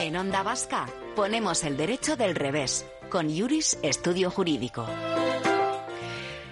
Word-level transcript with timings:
En 0.00 0.16
Onda 0.16 0.42
Vasca 0.42 0.86
ponemos 1.14 1.64
el 1.64 1.76
derecho 1.76 2.16
del 2.16 2.34
revés 2.34 2.86
con 3.10 3.28
Yuris 3.28 3.78
Estudio 3.82 4.30
Jurídico. 4.30 4.86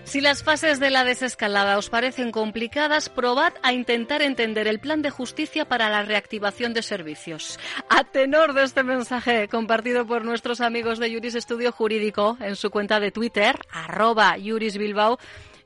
Si 0.05 0.21
las 0.21 0.43
fases 0.43 0.79
de 0.81 0.91
la 0.91 1.03
desescalada 1.03 1.79
os 1.79 1.89
parecen 1.89 2.31
complicadas, 2.31 3.09
probad 3.09 3.55
a 3.63 3.73
intentar 3.73 4.23
entender 4.23 4.69
el 4.69 4.79
plan 4.79 5.03
de 5.03 5.11
justicia 5.11 5.65
para 5.65 5.89
la 5.89 6.03
reactivación 6.03 6.75
de 6.75 6.83
servicios. 6.83 7.59
A 7.89 8.05
tenor 8.05 8.53
de 8.53 8.65
este 8.65 8.83
mensaje 8.85 9.49
compartido 9.49 10.07
por 10.07 10.25
nuestros 10.25 10.61
amigos 10.61 10.99
de 10.99 11.11
Yuris 11.11 11.35
Estudio 11.35 11.73
Jurídico 11.73 12.37
en 12.41 12.55
su 12.55 12.71
cuenta 12.71 13.01
de 13.01 13.13
Twitter, 13.13 13.59
arroba 13.73 14.37
Yuris 14.37 14.77
Bilbao, 14.77 15.19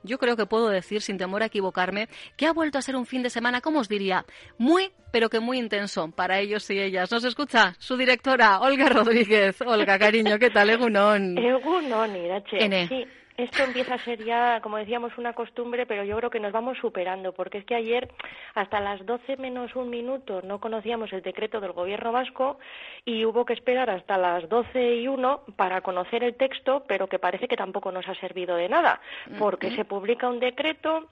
yo 0.02 0.18
creo 0.18 0.36
que 0.36 0.46
puedo 0.46 0.68
decir, 0.68 1.02
sin 1.02 1.18
temor 1.18 1.42
a 1.42 1.46
equivocarme, 1.46 2.08
que 2.36 2.46
ha 2.46 2.52
vuelto 2.52 2.78
a 2.78 2.82
ser 2.82 2.96
un 2.96 3.06
fin 3.06 3.22
de 3.22 3.30
semana, 3.30 3.60
como 3.60 3.80
os 3.80 3.88
diría, 3.88 4.24
muy, 4.56 4.92
pero 5.10 5.28
que 5.28 5.40
muy 5.40 5.58
intenso 5.58 6.10
para 6.10 6.38
ellos 6.40 6.68
y 6.70 6.80
ellas. 6.80 7.10
¿Nos 7.10 7.24
escucha 7.24 7.74
su 7.78 7.96
directora, 7.96 8.60
Olga 8.60 8.88
Rodríguez? 8.88 9.60
Olga, 9.62 9.98
cariño, 9.98 10.38
¿qué 10.38 10.50
tal, 10.50 10.70
Egunon? 10.70 11.36
Egunon, 11.38 12.16
Irache. 12.16 12.88
Sí, 12.88 13.04
esto 13.38 13.62
empieza 13.62 13.94
a 13.94 14.04
ser 14.04 14.24
ya, 14.24 14.60
como 14.60 14.76
decíamos, 14.78 15.16
una 15.16 15.32
costumbre, 15.32 15.86
pero 15.86 16.02
yo 16.02 16.16
creo 16.16 16.28
que 16.28 16.40
nos 16.40 16.52
vamos 16.52 16.76
superando, 16.78 17.32
porque 17.32 17.58
es 17.58 17.64
que 17.64 17.76
ayer, 17.76 18.10
hasta 18.54 18.80
las 18.80 19.06
12 19.06 19.36
menos 19.36 19.76
un 19.76 19.88
minuto, 19.90 20.42
no 20.42 20.58
conocíamos 20.58 21.12
el 21.12 21.22
decreto 21.22 21.60
del 21.60 21.72
Gobierno 21.72 22.10
vasco 22.10 22.58
y 23.04 23.24
hubo 23.24 23.44
que 23.44 23.52
esperar 23.52 23.90
hasta 23.90 24.18
las 24.18 24.48
12 24.48 24.96
y 24.96 25.06
uno 25.06 25.42
para 25.54 25.80
conocer 25.82 26.24
el 26.24 26.34
texto, 26.34 26.82
pero 26.88 27.06
que 27.06 27.20
parece 27.20 27.46
que 27.46 27.56
tampoco 27.56 27.92
nos 27.92 28.08
ha 28.08 28.14
servido 28.16 28.56
de 28.56 28.68
nada, 28.68 29.00
porque 29.38 29.70
se 29.70 29.84
publica 29.84 30.28
un 30.28 30.40
decreto 30.40 31.08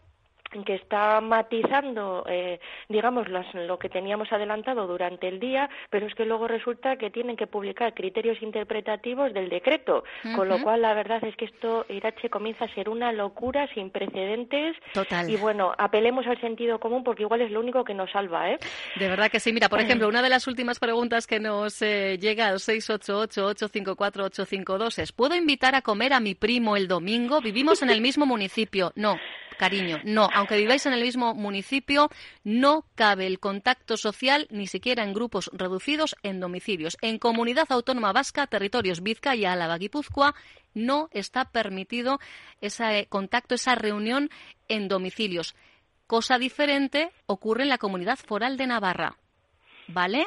que 0.65 0.75
está 0.75 1.21
matizando, 1.21 2.25
eh, 2.29 2.59
digamos, 2.89 3.29
lo 3.29 3.79
que 3.79 3.89
teníamos 3.89 4.33
adelantado 4.33 4.87
durante 4.87 5.29
el 5.29 5.41
día, 5.41 5.69
pero 5.91 6.07
es 6.07 6.15
que 6.15 6.25
luego 6.25 6.47
resulta 6.49 6.97
que 6.97 7.11
tienen 7.11 7.37
que 7.37 7.47
publicar 7.47 7.93
criterios 7.95 8.43
interpretativos 8.43 9.33
del 9.33 9.49
decreto, 9.49 10.03
con 10.35 10.49
lo 10.49 10.61
cual 10.63 10.83
la 10.83 10.95
verdad 10.95 11.23
es 11.25 11.37
que 11.37 11.45
esto, 11.47 11.87
Irache, 11.89 12.31
comienza 12.31 12.65
a 12.65 12.75
ser 12.75 12.89
una 12.89 13.13
locura 13.13 13.69
sin 13.75 13.91
precedentes. 13.91 14.75
Total. 14.93 15.31
Y 15.31 15.37
bueno, 15.37 15.73
apelemos 15.77 16.27
al 16.27 16.41
sentido 16.41 16.81
común 16.81 17.05
porque 17.05 17.23
igual 17.23 17.43
es 17.43 17.51
lo 17.51 17.61
único 17.61 17.85
que 17.85 17.93
nos 17.95 18.11
salva, 18.11 18.51
¿eh? 18.51 18.59
De 18.97 19.09
verdad 19.09 19.31
que 19.31 19.41
sí. 19.41 19.53
Mira, 19.53 19.69
por 19.69 19.81
ejemplo, 19.81 20.09
una 20.09 20.23
de 20.23 20.31
las 20.31 20.47
últimas 20.47 20.79
preguntas 20.79 21.27
que 21.27 21.41
nos 21.41 21.83
eh, 21.83 22.19
llega 22.19 22.47
al 22.49 22.57
688-854-852 22.57 24.99
es, 24.99 25.13
¿puedo 25.13 25.35
invitar 25.35 25.75
a 25.75 25.83
comer 25.83 26.13
a 26.13 26.21
mi 26.21 26.35
primo 26.35 26.77
el 26.77 26.89
domingo? 26.89 27.41
Vivimos 27.41 27.83
en 27.83 27.91
el 27.91 28.01
mismo 28.01 28.27
municipio. 28.27 28.93
No 28.97 29.17
cariño. 29.59 30.01
No, 30.05 30.29
aunque 30.33 30.57
viváis 30.57 30.87
en 30.87 30.93
el 30.93 31.03
mismo 31.03 31.35
municipio, 31.35 32.11
no 32.45 32.87
cabe 32.95 33.27
el 33.27 33.39
contacto 33.41 33.97
social 33.97 34.47
ni 34.51 34.67
siquiera 34.67 35.05
en 35.05 35.15
grupos 35.15 35.51
reducidos 35.53 36.17
en 36.23 36.41
domicilios. 36.41 36.97
En 37.01 37.19
Comunidad 37.19 37.67
Autónoma 37.71 38.13
Vasca, 38.13 38.47
territorios 38.47 39.03
Vizcaya, 39.03 39.53
Álava, 39.53 39.79
Guipúzcoa, 39.79 40.35
no 40.75 41.09
está 41.13 41.47
permitido 41.47 42.21
ese 42.61 43.07
contacto, 43.09 43.55
esa 43.55 43.75
reunión 43.75 44.31
en 44.69 44.89
domicilios. 44.89 45.55
Cosa 46.07 46.39
diferente 46.39 47.11
ocurre 47.27 47.65
en 47.65 47.71
la 47.71 47.79
Comunidad 47.79 48.19
Foral 48.19 48.57
de 48.57 48.67
Navarra. 48.67 49.17
¿Vale? 49.89 50.27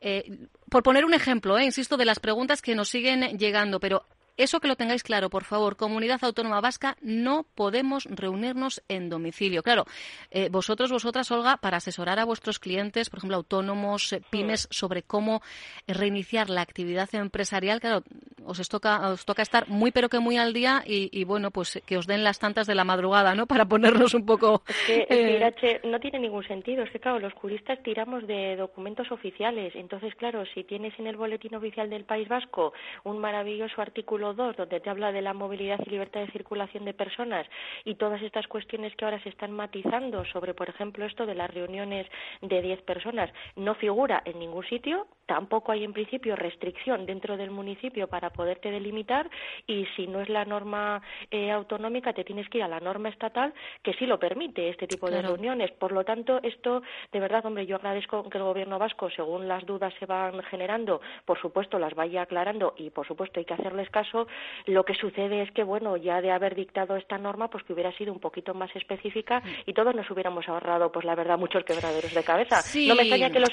Eh, 0.00 0.46
por 0.70 0.82
poner 0.82 1.04
un 1.04 1.14
ejemplo, 1.14 1.58
eh, 1.58 1.64
insisto, 1.64 1.96
de 1.96 2.04
las 2.04 2.20
preguntas 2.20 2.62
que 2.62 2.74
nos 2.74 2.88
siguen 2.88 3.38
llegando, 3.38 3.80
pero 3.80 4.06
eso 4.42 4.60
que 4.60 4.68
lo 4.68 4.76
tengáis 4.76 5.02
claro, 5.02 5.30
por 5.30 5.44
favor. 5.44 5.76
Comunidad 5.76 6.22
Autónoma 6.22 6.60
Vasca, 6.60 6.96
no 7.02 7.44
podemos 7.54 8.04
reunirnos 8.10 8.82
en 8.88 9.08
domicilio. 9.08 9.62
Claro, 9.62 9.84
eh, 10.30 10.48
vosotros, 10.50 10.90
vosotras, 10.90 11.30
Olga, 11.30 11.58
para 11.58 11.76
asesorar 11.76 12.18
a 12.18 12.24
vuestros 12.24 12.58
clientes, 12.58 13.10
por 13.10 13.18
ejemplo, 13.18 13.36
autónomos, 13.36 14.12
eh, 14.12 14.22
pymes, 14.30 14.66
sobre 14.70 15.02
cómo 15.02 15.42
reiniciar 15.86 16.50
la 16.50 16.62
actividad 16.62 17.08
empresarial, 17.14 17.80
claro, 17.80 18.02
os 18.44 18.68
toca, 18.68 19.10
os 19.10 19.24
toca 19.24 19.42
estar 19.42 19.68
muy 19.68 19.90
pero 19.92 20.08
que 20.08 20.18
muy 20.18 20.38
al 20.38 20.52
día 20.52 20.82
y, 20.86 21.24
bueno, 21.24 21.50
pues 21.50 21.82
que 21.86 21.96
os 21.96 22.06
den 22.06 22.24
las 22.24 22.38
tantas 22.38 22.66
de 22.66 22.74
la 22.74 22.84
madrugada, 22.84 23.34
¿no? 23.34 23.46
Para 23.46 23.66
ponernos 23.66 24.14
un 24.14 24.24
poco... 24.24 24.62
Es 24.68 24.86
que, 24.86 25.06
eh, 25.08 25.80
no 25.84 26.00
tiene 26.00 26.18
ningún 26.18 26.46
sentido. 26.46 26.82
Es 26.82 26.90
que, 26.90 27.00
claro, 27.00 27.18
los 27.18 27.32
juristas 27.34 27.82
tiramos 27.82 28.26
de 28.26 28.56
documentos 28.56 29.10
oficiales. 29.12 29.74
Entonces, 29.74 30.14
claro, 30.14 30.44
si 30.54 30.64
tienes 30.64 30.98
en 30.98 31.06
el 31.06 31.16
Boletín 31.16 31.54
Oficial 31.54 31.90
del 31.90 32.04
País 32.04 32.28
Vasco 32.28 32.72
un 33.04 33.18
maravilloso 33.18 33.80
artículo 33.80 34.29
2, 34.34 34.56
donde 34.56 34.80
te 34.80 34.90
habla 34.90 35.12
de 35.12 35.22
la 35.22 35.34
movilidad 35.34 35.80
y 35.84 35.90
libertad 35.90 36.20
de 36.20 36.32
circulación 36.32 36.84
de 36.84 36.94
personas 36.94 37.46
y 37.84 37.94
todas 37.94 38.22
estas 38.22 38.46
cuestiones 38.46 38.94
que 38.96 39.04
ahora 39.04 39.22
se 39.22 39.28
están 39.28 39.52
matizando 39.52 40.24
sobre, 40.26 40.54
por 40.54 40.68
ejemplo, 40.68 41.04
esto 41.04 41.26
de 41.26 41.34
las 41.34 41.52
reuniones 41.52 42.06
de 42.40 42.62
10 42.62 42.82
personas, 42.82 43.30
no 43.56 43.74
figura 43.74 44.22
en 44.24 44.38
ningún 44.38 44.64
sitio, 44.64 45.06
tampoco 45.26 45.72
hay 45.72 45.84
en 45.84 45.92
principio 45.92 46.36
restricción 46.36 47.06
dentro 47.06 47.36
del 47.36 47.50
municipio 47.50 48.08
para 48.08 48.30
poderte 48.30 48.70
delimitar 48.70 49.30
y 49.66 49.86
si 49.96 50.06
no 50.06 50.20
es 50.20 50.28
la 50.28 50.44
norma 50.44 51.02
eh, 51.30 51.50
autonómica 51.50 52.12
te 52.12 52.24
tienes 52.24 52.48
que 52.48 52.58
ir 52.58 52.64
a 52.64 52.68
la 52.68 52.80
norma 52.80 53.08
estatal 53.08 53.54
que 53.82 53.94
sí 53.94 54.06
lo 54.06 54.18
permite 54.18 54.68
este 54.68 54.86
tipo 54.86 55.10
de 55.10 55.22
reuniones. 55.22 55.70
Por 55.72 55.92
lo 55.92 56.04
tanto, 56.04 56.40
esto 56.42 56.82
de 57.12 57.20
verdad, 57.20 57.46
hombre, 57.46 57.66
yo 57.66 57.76
agradezco 57.76 58.28
que 58.28 58.38
el 58.38 58.44
gobierno 58.44 58.78
vasco, 58.78 59.10
según 59.10 59.48
las 59.48 59.64
dudas 59.66 59.94
se 59.98 60.06
van 60.06 60.42
generando, 60.42 61.00
por 61.24 61.40
supuesto 61.40 61.78
las 61.78 61.94
vaya 61.94 62.22
aclarando 62.22 62.74
y 62.76 62.90
por 62.90 63.06
supuesto 63.06 63.40
hay 63.40 63.46
que 63.46 63.54
hacerles 63.54 63.90
caso 63.90 64.19
lo 64.66 64.84
que 64.84 64.94
sucede 64.94 65.42
es 65.42 65.50
que, 65.52 65.62
bueno, 65.62 65.96
ya 65.96 66.20
de 66.20 66.30
haber 66.30 66.54
dictado 66.54 66.96
esta 66.96 67.18
norma, 67.18 67.48
pues 67.48 67.64
que 67.64 67.72
hubiera 67.72 67.92
sido 67.96 68.12
un 68.12 68.20
poquito 68.20 68.54
más 68.54 68.74
específica 68.74 69.42
y 69.66 69.72
todos 69.72 69.94
nos 69.94 70.10
hubiéramos 70.10 70.48
ahorrado, 70.48 70.90
pues 70.92 71.04
la 71.04 71.14
verdad, 71.14 71.38
muchos 71.38 71.64
quebraderos 71.64 72.14
de 72.14 72.22
cabeza. 72.22 72.62
Sí, 72.62 72.90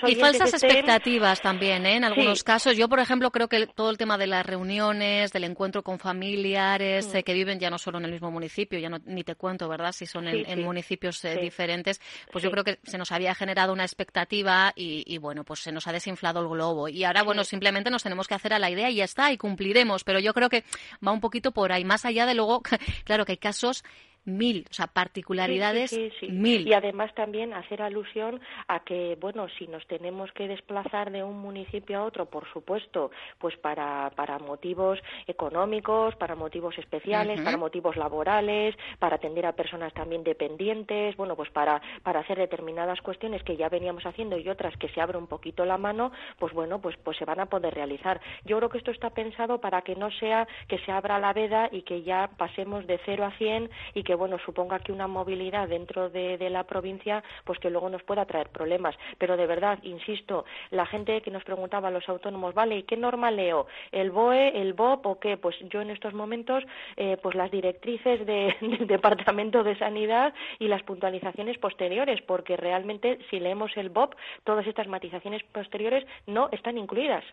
y 0.08 0.16
falsas 0.16 0.54
expectativas 0.54 1.42
también, 1.42 1.86
¿eh? 1.86 1.98
en 1.98 2.04
algunos 2.04 2.44
casos. 2.44 2.78
Yo, 2.78 2.90
por 2.90 3.00
ejemplo, 3.00 3.32
creo 3.32 3.48
que 3.48 3.68
todo 3.68 3.90
el 3.90 3.98
tema 3.98 4.18
de 4.18 4.28
las 4.28 4.46
reuniones, 4.46 5.32
del 5.32 5.44
encuentro 5.44 5.84
con 5.84 6.00
familiares 6.00 7.14
mm. 7.14 7.18
eh, 7.18 7.24
que 7.24 7.34
viven 7.34 7.60
ya 7.60 7.70
no 7.70 7.78
solo 7.78 7.98
en 7.98 8.06
el 8.06 8.12
mismo 8.12 8.32
municipio, 8.32 8.80
ya 8.80 8.90
no, 8.90 9.00
ni 9.06 9.24
te 9.24 9.36
cuento, 9.36 9.68
¿verdad?, 9.68 9.92
si 9.92 10.06
son 10.06 10.28
en, 10.28 10.64
municipios 10.64 11.24
eh, 11.26 11.38
diferentes, 11.42 12.02
pues 12.32 12.44
yo 12.44 12.52
creo 12.52 12.64
que 12.64 12.80
se 12.84 12.98
nos 12.98 13.12
había 13.12 13.34
generado 13.36 13.74
una 13.74 13.84
expectativa 13.84 14.74
y, 14.76 15.04
y, 15.06 15.18
bueno, 15.18 15.44
pues 15.44 15.62
se 15.62 15.72
nos 15.72 15.88
ha 15.88 15.92
desinflado 15.92 16.42
el 16.42 16.48
globo. 16.48 16.88
Y 16.88 17.04
ahora, 17.04 17.24
bueno, 17.24 17.44
simplemente 17.44 17.90
nos 17.90 18.04
tenemos 18.04 18.28
que 18.28 18.36
hacer 18.36 18.54
a 18.54 18.60
la 18.60 18.70
idea 18.70 18.90
y 18.90 18.96
ya 18.96 19.06
está, 19.06 19.32
y 19.32 19.38
cumpliremos. 19.38 20.04
Pero 20.04 20.20
yo 20.20 20.34
creo 20.34 20.47
que 20.50 20.64
va 21.06 21.12
un 21.12 21.22
poquito 21.22 21.52
por 21.52 21.72
ahí, 21.72 21.86
más 21.86 22.06
allá 22.06 22.26
de 22.26 22.34
luego, 22.34 22.62
claro 23.06 23.26
que 23.26 23.34
hay 23.34 23.38
casos 23.38 23.84
mil, 24.28 24.66
o 24.70 24.74
sea, 24.74 24.88
particularidades 24.88 25.98
mil. 26.30 26.68
Y 26.68 26.74
además 26.74 27.14
también 27.16 27.54
hacer 27.54 27.82
alusión 27.82 28.40
a 28.68 28.82
que, 28.82 29.18
bueno, 29.20 29.48
si 29.58 29.68
nos 29.68 29.88
tenemos 29.88 30.32
que 30.34 30.48
desplazar 30.48 31.12
de 31.12 31.24
un 31.24 31.40
municipio 31.40 32.00
a 32.00 32.04
otro, 32.04 32.26
por 32.26 32.48
supuesto, 32.52 33.12
pues 33.40 33.56
para, 33.58 34.12
para 34.16 34.38
motivos 34.38 35.00
económicos, 35.28 36.16
para 36.16 36.36
motivos 36.36 36.78
especiales, 36.78 37.42
para 37.42 37.58
motivos 37.58 37.96
laborales, 37.96 38.76
para 39.00 39.16
atender 39.16 39.46
a 39.46 39.54
personas 39.54 39.94
también 39.94 40.24
dependientes, 40.24 41.16
bueno, 41.16 41.36
pues 41.36 41.50
para, 41.52 41.82
para 42.04 42.20
hacer 42.20 42.38
determinadas 42.38 43.02
cuestiones 43.02 43.44
que 43.44 43.56
ya 43.56 43.70
veníamos 43.70 44.06
haciendo 44.06 44.38
y 44.38 44.50
otras 44.50 44.76
que 44.78 44.90
se 44.90 45.00
abre 45.00 45.18
un 45.18 45.28
poquito 45.28 45.64
la 45.66 45.78
mano, 45.78 46.12
pues 46.38 46.54
bueno, 46.54 46.82
pues, 46.82 46.98
pues 46.98 47.18
se 47.18 47.26
van 47.26 47.40
a 47.40 47.46
poder 47.46 47.74
realizar. 47.74 48.20
Yo 48.44 48.58
creo 48.58 48.70
que 48.70 48.80
esto 48.80 48.92
está 48.92 49.12
pensado 49.12 49.62
para 49.62 49.84
que 49.84 49.96
no 49.96 50.12
sea 50.12 50.48
que 50.68 50.80
se 50.80 50.92
abra 50.92 51.20
la 51.20 51.32
veda 51.32 51.70
y 51.72 51.84
que 51.84 52.04
ya 52.04 52.30
pasemos 52.38 52.86
de 52.88 53.00
cero 53.06 53.26
a 53.26 53.32
cien 53.38 53.70
y 53.94 54.04
que 54.04 54.17
bueno, 54.18 54.38
suponga 54.40 54.80
que 54.80 54.92
una 54.92 55.08
movilidad 55.08 55.68
dentro 55.68 56.10
de, 56.10 56.38
la 56.50 56.64
provincia, 56.64 57.24
pues 57.44 57.60
que 57.60 57.70
luego 57.70 57.90
nos 57.90 58.04
pueda 58.04 58.26
traer 58.26 58.50
problemas. 58.50 58.96
Pero 59.18 59.38
de 59.38 59.48
verdad, 59.48 59.80
insisto, 59.84 60.46
la 60.72 60.86
gente 60.86 61.22
que 61.22 61.32
nos 61.32 61.44
preguntaba 61.44 61.90
a 61.90 61.92
los 61.92 62.08
autónomos, 62.10 62.54
vale, 62.54 62.78
¿y 62.78 62.84
qué 62.84 62.98
norma 62.98 63.32
leo? 63.32 63.68
¿El 63.92 64.12
BOE, 64.12 64.62
el 64.62 64.74
BOP 64.74 65.06
o 65.06 65.20
qué? 65.20 65.38
Pues 65.38 65.56
yo 65.70 65.82
en 65.82 65.90
estos 65.90 66.14
momentos, 66.14 66.64
eh, 66.96 67.18
pues 67.22 67.36
las 67.36 67.52
directrices 67.52 68.26
del 68.26 68.88
Departamento 68.88 69.64
de 69.64 69.78
Sanidad 69.78 70.34
y 70.60 70.68
las 70.68 70.84
puntualizaciones 70.84 71.58
posteriores, 71.58 72.22
porque 72.22 72.58
realmente 72.58 73.20
si 73.30 73.40
leemos 73.40 73.76
el 73.78 73.90
BOP, 73.90 74.16
todas 74.44 74.66
estas 74.68 74.88
matizaciones 74.88 75.44
posteriores 75.44 76.06
no 76.26 76.50
están 76.52 76.78
incluidas. 76.78 77.24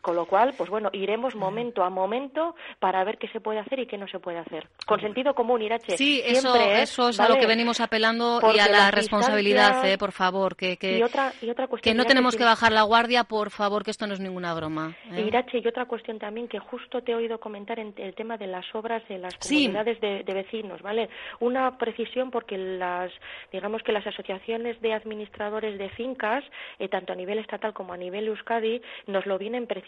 Con 0.00 0.16
lo 0.16 0.26
cual, 0.26 0.54
pues 0.56 0.70
bueno, 0.70 0.90
iremos 0.92 1.34
momento 1.34 1.82
a 1.82 1.90
momento 1.90 2.54
para 2.78 3.02
ver 3.04 3.18
qué 3.18 3.28
se 3.28 3.40
puede 3.40 3.58
hacer 3.58 3.80
y 3.80 3.86
qué 3.86 3.98
no 3.98 4.06
se 4.08 4.18
puede 4.18 4.38
hacer. 4.38 4.68
Con 4.86 5.00
sentido 5.00 5.34
común, 5.34 5.62
Irache. 5.62 5.96
Sí, 5.96 6.22
eso, 6.24 6.54
eso 6.54 7.08
es 7.08 7.20
a 7.20 7.28
lo 7.28 7.36
que 7.36 7.46
venimos 7.46 7.80
apelando 7.80 8.40
y 8.54 8.58
a 8.58 8.68
la, 8.68 8.90
responsabilidad, 8.90 9.84
eh, 9.88 9.98
por 9.98 10.12
favor. 10.12 10.56
Que, 10.56 10.76
que, 10.76 10.98
y 10.98 11.02
otra, 11.02 11.32
y 11.40 11.50
otra 11.50 11.66
cuestión, 11.66 11.92
que 11.92 11.96
no 11.96 12.04
tenemos 12.04 12.36
que 12.36 12.44
bajar 12.44 12.72
la 12.72 12.82
guardia, 12.82 13.24
por 13.24 13.50
favor, 13.50 13.84
que 13.84 13.90
esto 13.90 14.06
no 14.06 14.14
es 14.14 14.20
ninguna 14.20 14.54
broma. 14.54 14.96
¿eh? 15.12 15.22
Irache, 15.26 15.58
y 15.58 15.66
otra 15.66 15.86
cuestión 15.86 16.18
también 16.18 16.48
que 16.48 16.58
justo 16.58 17.02
te 17.02 17.12
he 17.12 17.14
oído 17.14 17.40
comentar 17.40 17.78
en 17.78 17.94
el 17.96 18.14
tema 18.14 18.36
de 18.36 18.46
las 18.46 18.64
obras 18.74 19.06
de 19.08 19.18
las 19.18 19.34
comunidades 19.36 20.00
de, 20.00 20.22
vecinos, 20.36 20.82
¿vale? 20.82 21.08
Una 21.40 21.78
precisión 21.78 22.30
porque 22.30 22.58
las, 22.58 23.10
digamos 23.50 23.82
que 23.82 23.92
las 23.92 24.06
asociaciones 24.06 24.80
de 24.82 24.92
administradores 24.92 25.78
de 25.78 25.88
fincas, 25.90 26.44
eh, 26.78 26.88
tanto 26.88 27.12
a 27.12 27.16
nivel 27.16 27.38
estatal 27.38 27.72
como 27.72 27.94
a 27.94 27.96
nivel 27.96 28.28
Euskadi, 28.28 28.82
nos 29.06 29.24
lo 29.24 29.38
vienen 29.38 29.66
precisando 29.66 29.85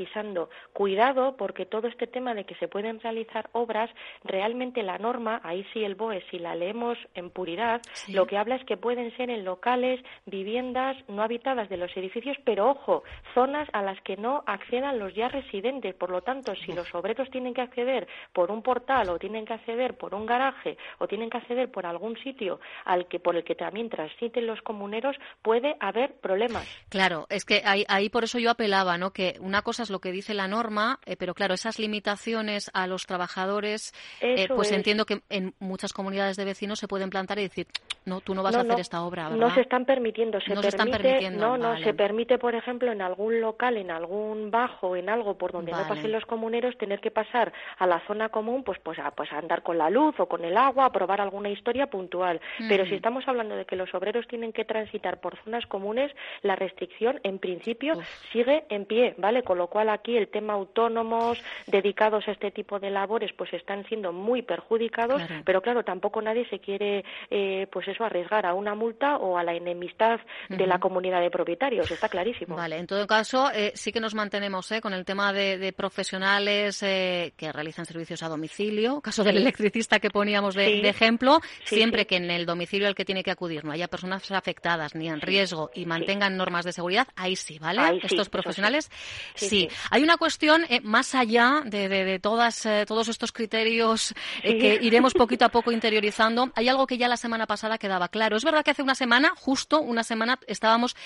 Cuidado 0.72 1.36
porque 1.36 1.66
todo 1.66 1.88
este 1.88 2.06
tema 2.06 2.34
de 2.34 2.44
que 2.44 2.54
se 2.56 2.68
pueden 2.68 3.00
realizar 3.00 3.48
obras, 3.52 3.90
realmente 4.24 4.82
la 4.82 4.98
norma, 4.98 5.40
ahí 5.44 5.66
sí 5.72 5.84
el 5.84 5.94
BOE, 5.94 6.22
si 6.30 6.38
la 6.38 6.54
leemos 6.54 6.98
en 7.14 7.30
puridad, 7.30 7.80
lo 8.08 8.26
que 8.26 8.36
habla 8.36 8.56
es 8.56 8.64
que 8.64 8.76
pueden 8.76 9.16
ser 9.16 9.30
en 9.30 9.44
locales, 9.44 10.00
viviendas 10.26 10.96
no 11.08 11.22
habitadas 11.22 11.68
de 11.68 11.76
los 11.76 11.96
edificios, 11.96 12.36
pero 12.44 12.70
ojo, 12.70 13.02
zonas 13.34 13.68
a 13.72 13.82
las 13.82 14.00
que 14.02 14.16
no 14.16 14.42
accedan 14.46 14.98
los 14.98 15.14
ya 15.14 15.28
residentes. 15.28 15.94
Por 15.94 16.10
lo 16.10 16.22
tanto, 16.22 16.54
si 16.54 16.72
los 16.72 16.92
obreros 16.94 17.30
tienen 17.30 17.54
que 17.54 17.62
acceder 17.62 18.06
por 18.32 18.50
un 18.50 18.62
portal 18.62 19.08
o 19.10 19.18
tienen 19.18 19.44
que 19.44 19.54
acceder 19.54 19.96
por 19.96 20.14
un 20.14 20.26
garaje 20.26 20.76
o 20.98 21.06
tienen 21.06 21.30
que 21.30 21.38
acceder 21.38 21.70
por 21.70 21.86
algún 21.86 22.16
sitio 22.18 22.60
al 22.84 23.08
que 23.08 23.20
por 23.20 23.36
el 23.36 23.44
que 23.44 23.54
también 23.54 23.88
transiten 23.88 24.46
los 24.46 24.60
comuneros, 24.62 25.16
puede 25.42 25.76
haber 25.80 26.14
problemas. 26.20 26.66
Claro, 26.88 27.26
es 27.30 27.44
que 27.44 27.62
ahí, 27.64 27.84
ahí 27.88 28.08
por 28.08 28.24
eso 28.24 28.38
yo 28.38 28.50
apelaba, 28.50 28.98
¿no? 28.98 29.12
Que 29.12 29.36
una 29.40 29.62
cosa 29.62 29.84
lo 29.90 30.00
que 30.00 30.12
dice 30.12 30.34
la 30.34 30.48
norma, 30.48 30.98
eh, 31.06 31.16
pero 31.16 31.34
claro, 31.34 31.54
esas 31.54 31.78
limitaciones 31.78 32.70
a 32.74 32.86
los 32.86 33.06
trabajadores, 33.06 33.92
eh, 34.20 34.48
pues 34.48 34.72
entiendo 34.72 35.04
que 35.04 35.22
en 35.30 35.54
muchas 35.58 35.92
comunidades 35.92 36.36
de 36.36 36.44
vecinos 36.44 36.78
se 36.78 36.88
pueden 36.88 37.10
plantar 37.10 37.38
y 37.38 37.42
decir, 37.42 37.66
no, 38.08 38.20
tú 38.20 38.34
no 38.34 38.42
vas 38.42 38.56
a 38.56 38.60
hacer 38.60 38.80
esta 38.80 39.02
obra, 39.02 39.28
No 39.30 39.54
se 39.54 39.60
están 39.60 39.84
permitiendo, 39.84 40.40
se 40.40 40.54
permite, 40.54 41.30
no, 41.30 41.56
no, 41.56 41.78
se 41.78 41.94
permite, 41.94 42.38
por 42.38 42.54
ejemplo, 42.54 42.90
en 42.90 43.02
algún 43.02 43.40
local, 43.40 43.76
en 43.76 43.90
algún 43.90 44.50
bajo, 44.50 44.96
en 44.96 45.08
algo 45.08 45.36
por 45.36 45.52
donde 45.52 45.72
no 45.72 45.86
pasen 45.86 46.12
los 46.12 46.24
comuneros, 46.24 46.76
tener 46.78 47.00
que 47.00 47.10
pasar 47.10 47.52
a 47.78 47.86
la 47.86 48.00
zona 48.06 48.30
común, 48.30 48.64
pues, 48.64 48.78
pues, 48.82 48.98
a, 48.98 49.10
pues 49.10 49.32
a 49.32 49.38
andar 49.38 49.62
con 49.62 49.78
la 49.78 49.90
luz 49.90 50.18
o 50.18 50.26
con 50.26 50.44
el 50.44 50.56
agua, 50.56 50.86
a 50.86 50.92
probar 50.92 51.20
alguna 51.20 51.50
historia 51.50 51.88
puntual. 51.88 52.40
Pero 52.68 52.86
si 52.86 52.94
estamos 52.94 53.26
hablando 53.28 53.56
de 53.56 53.64
que 53.64 53.76
los 53.76 53.94
obreros 53.94 54.26
tienen 54.26 54.52
que 54.52 54.64
transitar 54.64 55.20
por 55.20 55.36
zonas 55.44 55.66
comunes, 55.66 56.12
la 56.42 56.56
restricción, 56.56 57.20
en 57.22 57.38
principio, 57.38 57.94
sigue 58.32 58.64
en 58.70 58.86
pie, 58.86 59.14
¿vale? 59.18 59.42
Con 59.42 59.58
lo 59.58 59.68
cual 59.68 59.77
aquí 59.88 60.16
el 60.16 60.28
tema 60.28 60.54
autónomos 60.54 61.42
dedicados 61.66 62.26
a 62.26 62.32
este 62.32 62.50
tipo 62.50 62.78
de 62.78 62.90
labores 62.90 63.32
pues 63.36 63.52
están 63.52 63.86
siendo 63.86 64.12
muy 64.12 64.42
perjudicados, 64.42 65.22
pero 65.44 65.60
claro, 65.60 65.84
tampoco 65.84 66.20
nadie 66.22 66.48
se 66.48 66.58
quiere 66.58 67.04
eh, 67.30 67.66
pues 67.70 67.86
eso 67.88 68.04
arriesgar 68.04 68.46
a 68.46 68.54
una 68.54 68.74
multa 68.74 69.18
o 69.18 69.38
a 69.38 69.44
la 69.44 69.54
enemistad 69.54 70.20
de 70.48 70.66
la 70.66 70.78
comunidad 70.78 71.20
de 71.20 71.30
propietarios, 71.30 71.90
está 71.90 72.08
clarísimo. 72.08 72.56
Vale, 72.56 72.78
en 72.78 72.86
todo 72.86 73.06
caso 73.06 73.50
eh, 73.52 73.72
sí 73.74 73.92
que 73.92 74.00
nos 74.00 74.14
mantenemos 74.14 74.70
eh, 74.72 74.80
con 74.80 74.92
el 74.92 75.04
tema 75.04 75.32
de, 75.32 75.72
profesionales 75.76 76.80
que 76.80 77.52
realizan 77.52 77.84
servicios 77.84 78.22
a 78.22 78.28
domicilio, 78.28 79.00
caso 79.00 79.22
del 79.22 79.36
electricista 79.36 80.00
que 80.00 80.10
poníamos 80.10 80.54
de, 80.54 80.88
ejemplo, 80.88 81.40
siempre 81.64 82.06
que 82.06 82.16
en 82.16 82.30
el 82.30 82.46
domicilio 82.46 82.88
al 82.88 82.94
que 82.94 83.04
tiene 83.04 83.22
que 83.22 83.30
acudir 83.30 83.64
no 83.64 83.72
haya 83.72 83.88
personas 83.88 84.30
afectadas 84.30 84.94
ni 84.94 85.08
en 85.08 85.20
riesgo 85.20 85.70
y 85.74 85.86
mantengan 85.86 86.36
normas 86.36 86.64
de 86.64 86.72
seguridad, 86.72 87.08
ahí 87.16 87.36
sí, 87.36 87.58
¿vale? 87.58 88.00
Estos 88.02 88.28
profesionales 88.28 88.90
sí. 89.34 89.67
Hay 89.90 90.02
una 90.02 90.16
cuestión 90.16 90.64
eh, 90.68 90.80
más 90.82 91.14
allá 91.14 91.62
de, 91.64 92.18
todas, 92.20 92.66
eh, 92.66 92.84
todos 92.86 93.08
estos 93.08 93.32
criterios 93.32 94.14
eh, 94.42 94.58
que 94.58 94.78
iremos 94.82 95.14
poquito 95.14 95.44
a 95.44 95.48
poco 95.48 95.72
interiorizando. 95.72 96.50
Hay 96.54 96.68
algo 96.68 96.86
que 96.86 96.98
ya 96.98 97.08
la 97.08 97.16
semana 97.16 97.46
pasada 97.46 97.78
quedaba 97.78 98.08
claro. 98.08 98.36
Es 98.36 98.44
verdad 98.44 98.64
que 98.64 98.70
hace 98.70 98.82
una 98.82 98.94
semana, 98.94 99.32
justo 99.36 99.80
una 99.80 100.04
semana, 100.04 100.38
estábamos 100.46 100.96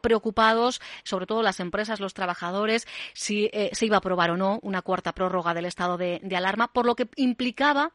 preocupados, 0.00 0.80
sobre 1.04 1.26
todo 1.26 1.42
las 1.42 1.60
empresas, 1.60 2.00
los 2.00 2.14
trabajadores, 2.14 2.86
si 3.12 3.50
se 3.72 3.86
iba 3.86 3.96
a 3.96 3.98
aprobar 3.98 4.30
o 4.30 4.36
no 4.36 4.58
una 4.62 4.82
cuarta 4.82 5.12
prórroga 5.12 5.54
del 5.54 5.66
estado 5.66 5.96
de 5.96 6.36
alarma, 6.36 6.72
por 6.72 6.86
lo 6.86 6.94
que 6.94 7.08
implicaba 7.16 7.92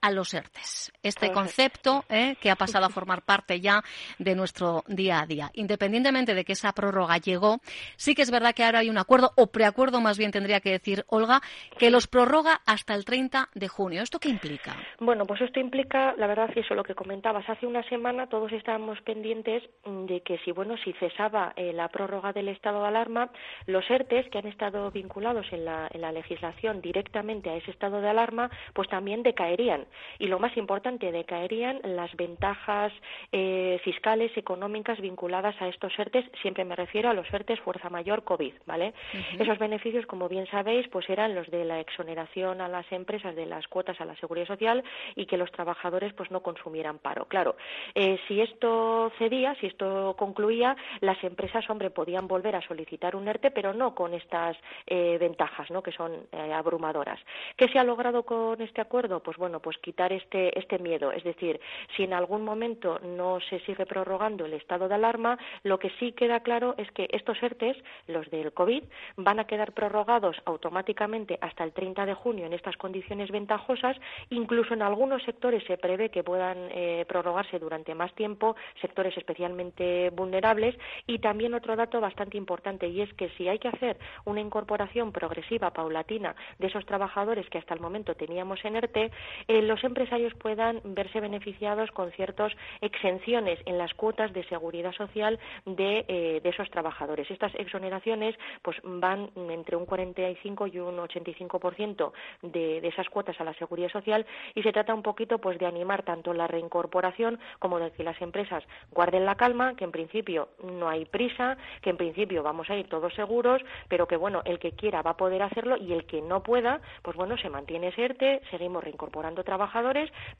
a 0.00 0.10
los 0.10 0.32
ERTES. 0.34 0.92
Este 1.02 1.32
concepto 1.32 2.04
eh, 2.08 2.36
que 2.40 2.50
ha 2.50 2.56
pasado 2.56 2.86
a 2.86 2.90
formar 2.90 3.22
parte 3.22 3.60
ya 3.60 3.82
de 4.18 4.34
nuestro 4.34 4.84
día 4.86 5.20
a 5.20 5.26
día. 5.26 5.50
Independientemente 5.54 6.34
de 6.34 6.44
que 6.44 6.52
esa 6.52 6.72
prórroga 6.72 7.18
llegó, 7.18 7.58
sí 7.96 8.14
que 8.14 8.22
es 8.22 8.30
verdad 8.30 8.54
que 8.54 8.64
ahora 8.64 8.80
hay 8.80 8.90
un 8.90 8.98
acuerdo, 8.98 9.32
o 9.36 9.48
preacuerdo 9.48 10.00
más 10.00 10.18
bien 10.18 10.30
tendría 10.30 10.60
que 10.60 10.70
decir 10.70 11.04
Olga, 11.08 11.40
que 11.78 11.90
los 11.90 12.06
prorroga 12.06 12.60
hasta 12.66 12.94
el 12.94 13.04
30 13.04 13.48
de 13.54 13.68
junio. 13.68 14.02
¿Esto 14.02 14.18
qué 14.18 14.28
implica? 14.28 14.76
Bueno, 15.00 15.24
pues 15.26 15.40
esto 15.40 15.60
implica, 15.60 16.14
la 16.16 16.26
verdad, 16.26 16.50
eso 16.54 16.74
lo 16.74 16.84
que 16.84 16.94
comentabas, 16.94 17.48
hace 17.48 17.66
una 17.66 17.82
semana 17.88 18.28
todos 18.28 18.52
estábamos 18.52 19.00
pendientes 19.02 19.62
de 19.84 20.20
que 20.20 20.38
si, 20.38 20.52
bueno, 20.52 20.76
si 20.84 20.92
cesaba 20.94 21.52
eh, 21.56 21.72
la 21.72 21.88
prórroga 21.88 22.32
del 22.32 22.48
estado 22.48 22.82
de 22.82 22.88
alarma, 22.88 23.30
los 23.66 23.88
ERTES 23.90 24.28
que 24.30 24.38
han 24.38 24.46
estado 24.46 24.90
vinculados 24.90 25.46
en 25.52 25.64
la, 25.64 25.88
en 25.92 26.00
la 26.00 26.12
legislación 26.12 26.80
directamente 26.80 27.50
a 27.50 27.56
ese 27.56 27.70
estado 27.70 28.00
de 28.00 28.08
alarma, 28.08 28.50
pues 28.74 28.88
también 28.88 29.22
decaerían 29.22 29.87
y 30.18 30.26
lo 30.26 30.38
más 30.38 30.56
importante, 30.56 31.12
decaerían 31.12 31.80
las 31.84 32.14
ventajas 32.16 32.92
eh, 33.32 33.80
fiscales, 33.84 34.36
económicas 34.36 35.00
vinculadas 35.00 35.60
a 35.60 35.68
estos 35.68 35.98
ERTES, 35.98 36.24
siempre 36.42 36.64
me 36.64 36.76
refiero 36.76 37.08
a 37.08 37.14
los 37.14 37.32
ERTES 37.32 37.60
Fuerza 37.60 37.90
Mayor 37.90 38.24
COVID, 38.24 38.52
¿vale? 38.66 38.94
Esos 39.38 39.58
beneficios, 39.58 40.06
como 40.06 40.28
bien 40.28 40.46
sabéis, 40.46 40.88
pues 40.88 41.08
eran 41.08 41.34
los 41.34 41.50
de 41.50 41.64
la 41.64 41.80
exoneración 41.80 42.60
a 42.60 42.68
las 42.68 42.90
empresas 42.92 43.34
de 43.34 43.46
las 43.46 43.66
cuotas 43.68 44.00
a 44.00 44.04
la 44.04 44.16
seguridad 44.16 44.46
social 44.46 44.82
y 45.14 45.26
que 45.26 45.36
los 45.36 45.50
trabajadores 45.52 46.12
pues 46.14 46.30
no 46.30 46.42
consumieran 46.42 46.98
paro. 46.98 47.26
Claro, 47.26 47.56
eh, 47.94 48.18
si 48.28 48.40
esto 48.40 49.12
cedía, 49.18 49.54
si 49.56 49.66
esto 49.66 50.14
concluía, 50.18 50.76
las 51.00 51.22
empresas, 51.24 51.68
hombre, 51.70 51.90
podían 51.90 52.28
volver 52.28 52.56
a 52.56 52.62
solicitar 52.62 53.16
un 53.16 53.28
ERTE, 53.28 53.50
pero 53.50 53.74
no 53.74 53.94
con 53.94 54.14
estas 54.14 54.56
eh, 54.86 55.16
ventajas, 55.18 55.70
¿no? 55.70 55.82
Que 55.82 55.92
son 55.92 56.26
abrumadoras. 56.52 57.20
¿Qué 57.56 57.68
se 57.68 57.78
ha 57.78 57.84
logrado 57.84 58.22
con 58.24 58.60
este 58.60 58.80
acuerdo? 58.80 59.20
Pues 59.20 59.36
bueno, 59.36 59.60
pues 59.60 59.77
quitar 59.78 60.12
este, 60.12 60.58
este 60.58 60.78
miedo. 60.78 61.12
Es 61.12 61.24
decir, 61.24 61.60
si 61.96 62.04
en 62.04 62.12
algún 62.12 62.44
momento 62.44 62.98
no 63.00 63.40
se 63.40 63.60
sigue 63.60 63.86
prorrogando 63.86 64.46
el 64.46 64.54
estado 64.54 64.88
de 64.88 64.94
alarma, 64.94 65.38
lo 65.62 65.78
que 65.78 65.90
sí 65.98 66.12
queda 66.12 66.40
claro 66.40 66.74
es 66.78 66.90
que 66.92 67.08
estos 67.12 67.42
ERTES, 67.42 67.76
los 68.06 68.30
del 68.30 68.52
COVID, 68.52 68.82
van 69.16 69.40
a 69.40 69.46
quedar 69.46 69.72
prorrogados 69.72 70.36
automáticamente 70.44 71.38
hasta 71.40 71.64
el 71.64 71.72
30 71.72 72.06
de 72.06 72.14
junio 72.14 72.46
en 72.46 72.52
estas 72.52 72.76
condiciones 72.76 73.30
ventajosas. 73.30 73.96
Incluso 74.30 74.74
en 74.74 74.82
algunos 74.82 75.22
sectores 75.22 75.64
se 75.64 75.78
prevé 75.78 76.10
que 76.10 76.24
puedan 76.24 76.68
eh, 76.70 77.04
prorrogarse 77.08 77.58
durante 77.58 77.94
más 77.94 78.14
tiempo, 78.14 78.56
sectores 78.80 79.16
especialmente 79.16 80.10
vulnerables. 80.10 80.76
Y 81.06 81.18
también 81.18 81.54
otro 81.54 81.76
dato 81.76 82.00
bastante 82.00 82.36
importante, 82.36 82.88
y 82.88 83.00
es 83.00 83.12
que 83.14 83.28
si 83.30 83.48
hay 83.48 83.58
que 83.58 83.68
hacer 83.68 83.98
una 84.24 84.40
incorporación 84.40 85.12
progresiva, 85.12 85.72
paulatina, 85.72 86.34
de 86.58 86.66
esos 86.66 86.84
trabajadores 86.86 87.48
que 87.50 87.58
hasta 87.58 87.74
el 87.74 87.80
momento 87.80 88.14
teníamos 88.14 88.64
en 88.64 88.76
ERTE, 88.76 89.10
el 89.46 89.67
los 89.68 89.84
empresarios 89.84 90.34
puedan 90.34 90.80
verse 90.82 91.20
beneficiados 91.20 91.90
con 91.92 92.10
ciertas 92.12 92.52
exenciones 92.80 93.60
en 93.66 93.78
las 93.78 93.94
cuotas 93.94 94.32
de 94.32 94.44
seguridad 94.44 94.92
social 94.92 95.38
de, 95.66 96.04
eh, 96.08 96.40
esos 96.42 96.70
trabajadores. 96.70 97.30
Estas 97.30 97.54
exoneraciones 97.56 98.34
pues 98.62 98.78
van 98.82 99.30
entre 99.36 99.76
un 99.76 99.84
45 99.84 100.66
y 100.68 100.78
un 100.78 100.96
85% 100.96 102.12
de, 102.42 102.80
de 102.80 102.88
esas 102.88 103.08
cuotas 103.10 103.38
a 103.40 103.44
la 103.44 103.52
seguridad 103.54 103.90
social 103.90 104.26
y 104.54 104.62
se 104.62 104.72
trata 104.72 104.94
un 104.94 105.02
poquito 105.02 105.38
pues 105.38 105.58
de 105.58 105.66
animar 105.66 106.02
tanto 106.02 106.32
la 106.32 106.46
reincorporación 106.46 107.38
como 107.58 107.78
de 107.78 107.90
que 107.90 108.02
las 108.02 108.20
empresas 108.22 108.64
guarden 108.90 109.26
la 109.26 109.34
calma, 109.34 109.74
que 109.76 109.84
en 109.84 109.92
principio 109.92 110.48
no 110.62 110.88
hay 110.88 111.04
prisa, 111.04 111.58
que 111.82 111.90
en 111.90 111.98
principio 111.98 112.42
vamos 112.42 112.70
a 112.70 112.76
ir 112.76 112.88
todos 112.88 113.12
seguros, 113.14 113.62
pero 113.88 114.08
que 114.08 114.16
bueno, 114.16 114.40
el 114.46 114.58
que 114.58 114.72
quiera 114.72 115.02
va 115.02 115.10
a 115.10 115.16
poder 115.16 115.42
hacerlo 115.42 115.76
y 115.76 115.92
el 115.92 116.06
que 116.06 116.22
no 116.22 116.42
pueda, 116.42 116.80
pues 117.02 117.16
bueno, 117.16 117.36
se 117.36 117.50
mantiene 117.50 117.88
ese 117.88 118.04
ERTE, 118.04 118.40
seguimos 118.50 118.82
reincorporando 118.82 119.44
trabajadores, 119.44 119.57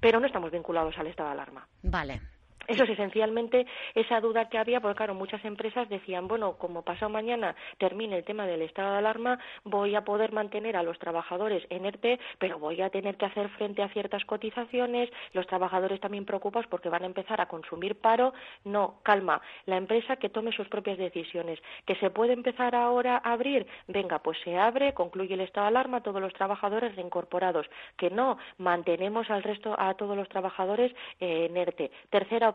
pero 0.00 0.20
no 0.20 0.26
estamos 0.26 0.50
vinculados 0.50 0.96
al 0.98 1.06
estado 1.06 1.28
de 1.28 1.32
alarma. 1.34 1.66
Vale. 1.82 2.20
Eso 2.68 2.84
es 2.84 2.90
esencialmente 2.90 3.66
esa 3.94 4.20
duda 4.20 4.50
que 4.50 4.58
había, 4.58 4.80
porque 4.80 4.96
claro, 4.96 5.14
muchas 5.14 5.42
empresas 5.46 5.88
decían, 5.88 6.28
bueno, 6.28 6.58
como 6.58 6.82
pasado 6.82 7.08
mañana 7.08 7.56
termine 7.78 8.18
el 8.18 8.24
tema 8.24 8.46
del 8.46 8.60
estado 8.60 8.92
de 8.92 8.98
alarma, 8.98 9.38
voy 9.64 9.94
a 9.94 10.04
poder 10.04 10.32
mantener 10.32 10.76
a 10.76 10.82
los 10.82 10.98
trabajadores 10.98 11.64
en 11.70 11.86
ERTE, 11.86 12.20
pero 12.38 12.58
voy 12.58 12.82
a 12.82 12.90
tener 12.90 13.16
que 13.16 13.24
hacer 13.24 13.48
frente 13.56 13.82
a 13.82 13.88
ciertas 13.88 14.22
cotizaciones, 14.26 15.08
los 15.32 15.46
trabajadores 15.46 15.98
también 15.98 16.26
preocupados 16.26 16.66
porque 16.66 16.90
van 16.90 17.04
a 17.04 17.06
empezar 17.06 17.40
a 17.40 17.46
consumir 17.46 17.96
paro. 17.96 18.34
No, 18.64 19.00
calma, 19.02 19.40
la 19.64 19.78
empresa 19.78 20.16
que 20.16 20.28
tome 20.28 20.52
sus 20.52 20.68
propias 20.68 20.98
decisiones. 20.98 21.58
¿Que 21.86 21.94
se 21.96 22.10
puede 22.10 22.34
empezar 22.34 22.74
ahora 22.74 23.22
a 23.24 23.32
abrir? 23.32 23.66
Venga, 23.86 24.18
pues 24.18 24.36
se 24.44 24.58
abre, 24.58 24.92
concluye 24.92 25.32
el 25.32 25.40
estado 25.40 25.64
de 25.64 25.68
alarma, 25.68 26.02
todos 26.02 26.20
los 26.20 26.34
trabajadores 26.34 26.94
reincorporados. 26.96 27.66
Que 27.96 28.10
no, 28.10 28.36
mantenemos 28.58 29.30
al 29.30 29.42
resto, 29.42 29.74
a 29.78 29.94
todos 29.94 30.18
los 30.18 30.28
trabajadores 30.28 30.94
en 31.18 31.56
ERTE. 31.56 31.90
Tercera 32.10 32.50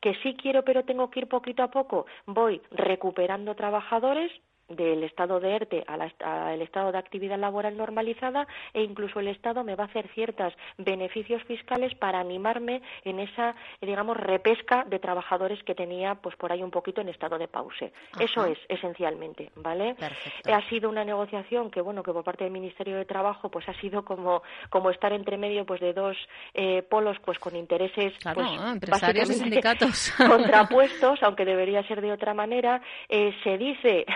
que 0.00 0.14
sí 0.22 0.36
quiero 0.40 0.62
pero 0.64 0.84
tengo 0.84 1.10
que 1.10 1.20
ir 1.20 1.28
poquito 1.28 1.62
a 1.62 1.70
poco, 1.70 2.06
voy 2.26 2.60
recuperando 2.70 3.54
trabajadores 3.54 4.30
del 4.68 5.04
estado 5.04 5.40
de 5.40 5.54
ERTE 5.54 5.84
al 5.86 6.60
estado 6.60 6.92
de 6.92 6.98
actividad 6.98 7.38
laboral 7.38 7.76
normalizada 7.76 8.46
e 8.74 8.82
incluso 8.82 9.20
el 9.20 9.28
Estado 9.28 9.64
me 9.64 9.74
va 9.76 9.84
a 9.84 9.86
hacer 9.86 10.08
ciertos 10.14 10.52
beneficios 10.78 11.42
fiscales 11.44 11.94
para 11.94 12.20
animarme 12.20 12.82
en 13.04 13.20
esa, 13.20 13.54
digamos, 13.80 14.16
repesca 14.16 14.84
de 14.84 14.98
trabajadores 14.98 15.62
que 15.62 15.74
tenía 15.74 16.16
pues 16.16 16.36
por 16.36 16.52
ahí 16.52 16.62
un 16.62 16.70
poquito 16.70 17.00
en 17.00 17.08
estado 17.08 17.38
de 17.38 17.48
pause. 17.48 17.92
Eso 18.18 18.44
es 18.46 18.58
esencialmente, 18.68 19.50
¿vale? 19.56 19.96
Ha 20.44 20.68
sido 20.68 20.88
una 20.88 21.04
negociación 21.04 21.70
que 21.70 21.80
bueno, 21.80 22.02
que 22.02 22.12
por 22.12 22.24
parte 22.24 22.44
del 22.44 22.52
Ministerio 22.52 22.96
de 22.96 23.04
Trabajo 23.04 23.50
pues 23.50 23.68
ha 23.68 23.74
sido 23.80 24.04
como 24.04 24.42
como 24.70 24.90
estar 24.90 25.12
entre 25.12 25.36
medio 25.36 25.64
pues 25.64 25.80
de 25.80 25.92
dos 25.92 26.16
eh, 26.54 26.82
polos 26.82 27.16
pues 27.24 27.38
con 27.38 27.56
intereses 27.56 28.14
pues, 28.22 28.48
empresarios 28.72 29.30
y 29.30 29.34
sindicatos 29.34 30.12
contrapuestos, 30.16 31.22
aunque 31.22 31.44
debería 31.44 31.82
ser 31.84 32.00
de 32.00 32.12
otra 32.12 32.34
manera. 32.34 32.80
Eh, 33.08 33.34
se 33.44 33.58
dice 33.58 34.06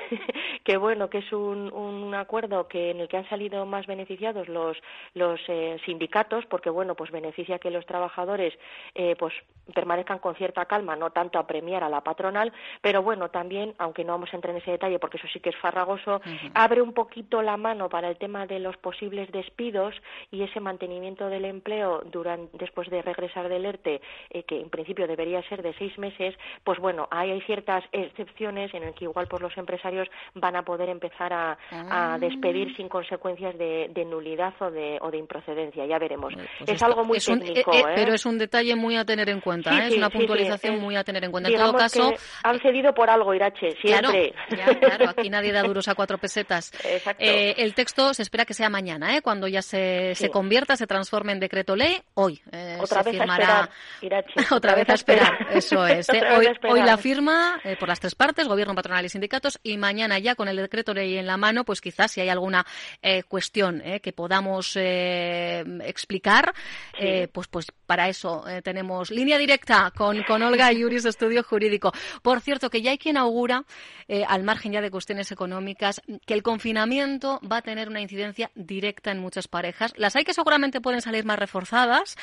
que 0.64 0.76
bueno, 0.76 1.10
que 1.10 1.18
es 1.18 1.32
un, 1.32 1.72
un 1.72 2.14
acuerdo 2.14 2.68
que 2.68 2.90
en 2.90 3.00
el 3.00 3.08
que 3.08 3.16
han 3.18 3.28
salido 3.28 3.66
más 3.66 3.86
beneficiados 3.86 4.48
los 4.48 4.76
los 5.14 5.40
eh, 5.48 5.78
sindicatos 5.84 6.46
porque 6.46 6.70
bueno, 6.70 6.94
pues 6.94 7.10
beneficia 7.10 7.58
que 7.58 7.70
los 7.70 7.86
trabajadores 7.86 8.54
eh, 8.94 9.16
pues 9.18 9.34
permanezcan 9.74 10.18
con 10.18 10.34
cierta 10.34 10.64
calma, 10.64 10.96
no 10.96 11.10
tanto 11.10 11.38
a 11.38 11.46
premiar 11.46 11.84
a 11.84 11.88
la 11.88 12.00
patronal, 12.00 12.52
pero 12.80 13.02
bueno, 13.02 13.30
también, 13.30 13.74
aunque 13.78 14.04
no 14.04 14.12
vamos 14.12 14.32
a 14.32 14.36
entrar 14.36 14.54
en 14.54 14.62
ese 14.62 14.72
detalle 14.72 14.98
porque 14.98 15.16
eso 15.16 15.28
sí 15.32 15.40
que 15.40 15.50
es 15.50 15.56
farragoso, 15.56 16.20
abre 16.54 16.82
un 16.82 16.92
poquito 16.92 17.42
la 17.42 17.56
mano 17.56 17.88
para 17.88 18.08
el 18.08 18.16
tema 18.16 18.46
de 18.46 18.58
los 18.58 18.76
posibles 18.78 19.30
despidos 19.30 19.94
y 20.30 20.42
ese 20.42 20.60
mantenimiento 20.60 21.28
del 21.28 21.44
empleo 21.44 22.02
durante, 22.04 22.56
después 22.58 22.90
de 22.90 23.02
regresar 23.02 23.48
del 23.48 23.64
ERTE, 23.64 24.00
eh, 24.30 24.42
que 24.44 24.60
en 24.60 24.70
principio 24.70 25.06
debería 25.06 25.42
ser 25.48 25.62
de 25.62 25.74
seis 25.74 25.96
meses, 25.98 26.34
pues 26.64 26.78
bueno, 26.78 27.08
ahí 27.10 27.30
hay 27.30 27.40
ciertas 27.42 27.84
excepciones 27.92 28.72
en 28.74 28.82
el 28.82 28.94
que 28.94 29.04
igual 29.04 29.26
pues 29.28 29.42
los 29.42 29.56
empresarios 29.56 30.08
van 30.34 30.56
a 30.56 30.62
poder 30.62 30.88
empezar 30.88 31.32
a, 31.32 31.58
ah. 31.70 32.16
despedir 32.20 32.74
sin 32.76 32.88
consecuencias 32.88 33.56
de, 33.58 34.04
nulidad 34.06 34.54
o 34.60 34.70
de, 34.70 34.98
o 35.00 35.10
de 35.10 35.18
improcedencia, 35.18 35.86
ya 35.86 35.98
veremos. 35.98 36.32
Pues 36.34 36.70
es 36.70 36.82
algo 36.82 37.04
muy 37.04 37.18
técnico, 37.18 37.72
eh, 37.72 37.80
eh, 37.80 37.92
Pero 37.94 38.14
es 38.14 38.26
un 38.26 38.38
detalle 38.38 38.74
muy 38.76 38.96
a 38.96 39.04
tener 39.04 39.28
en 39.28 39.40
cuenta, 39.40 39.86
es 39.86 39.96
una 39.96 40.10
puntualización 40.10 40.80
muy 40.80 40.96
a 40.96 41.04
tener 41.04 41.24
en 41.24 41.30
cuenta. 41.30 41.50
En 41.50 41.56
todo 41.56 41.74
caso... 41.74 42.12
han 42.42 42.58
cedido 42.60 42.94
por 42.94 43.10
algo, 43.10 43.34
Irache, 43.34 43.72
siempre. 43.80 44.32
Claro, 44.48 45.10
aquí 45.10 45.30
nadie 45.30 45.52
da 45.52 45.62
duros 45.62 45.88
a 45.88 45.94
cuatro 45.94 46.18
pesetas. 46.18 46.72
el 47.18 47.74
texto 47.74 48.14
se 48.14 48.22
espera 48.22 48.44
que 48.44 48.54
sea 48.54 48.70
mañana, 48.70 49.16
¿eh? 49.16 49.22
cuando 49.22 49.48
ya 49.48 49.62
se, 49.62 50.14
se 50.14 50.30
convierta, 50.30 50.76
se 50.76 50.86
transforme 50.86 51.32
en 51.32 51.40
decreto 51.40 51.76
ley, 51.76 51.98
hoy 52.14 52.40
Otra 52.80 53.02
se 53.02 53.10
vez 53.10 53.18
firmará... 53.18 53.68
Otra, 54.50 54.74
vez 54.74 54.88
a 54.88 54.94
esperar, 54.94 55.48
eso 55.52 55.86
es. 55.86 56.08
hoy, 56.36 56.48
hoy 56.68 56.80
la 56.82 56.96
firma 56.96 57.60
por 57.78 57.88
las 57.88 58.00
tres 58.00 58.14
partes, 58.14 58.48
gobierno, 58.48 58.74
patronal 58.74 59.04
y 59.04 59.08
sindicatos, 59.08 59.58
y 59.62 59.76
mañana 59.76 60.19
ya 60.22 60.34
con 60.34 60.48
el 60.48 60.56
decreto 60.56 60.94
ley 60.94 61.16
en 61.16 61.26
la 61.26 61.36
mano, 61.36 61.64
pues 61.64 61.80
quizás 61.80 62.12
si 62.12 62.20
hay 62.20 62.28
alguna 62.28 62.66
cuestión 63.28 63.82
que 64.02 64.12
podamos 64.12 64.76
explicar, 64.76 66.54
pues, 67.32 67.48
pues 67.48 67.66
para 67.86 68.08
eso 68.08 68.44
tenemos 68.62 69.10
línea 69.10 69.38
directa 69.38 69.92
con, 69.96 70.22
con 70.24 70.42
Olga 70.42 70.72
Yuris, 70.72 71.04
Estudio 71.04 71.42
Jurídico. 71.42 71.92
Por 72.22 72.40
cierto, 72.40 72.70
que 72.70 72.82
ya 72.82 72.90
hay 72.90 72.98
quien 72.98 73.16
augura, 73.16 73.64
eh, 74.08 74.24
al 74.26 74.42
margen 74.42 74.72
ya 74.72 74.80
de 74.80 74.90
cuestiones 74.90 75.30
económicas, 75.32 76.00
que 76.26 76.34
el 76.34 76.42
confinamiento 76.42 77.40
va 77.50 77.58
a 77.58 77.62
tener 77.62 77.88
una 77.88 78.00
incidencia 78.00 78.50
directa 78.54 79.10
en 79.10 79.18
muchas 79.18 79.48
parejas. 79.48 79.92
Las 79.96 80.16
hay 80.16 80.24
que 80.24 80.34
seguramente 80.34 80.80
pueden 80.80 81.00
salir 81.00 81.24
más 81.24 81.38
reforzadas, 81.38 82.16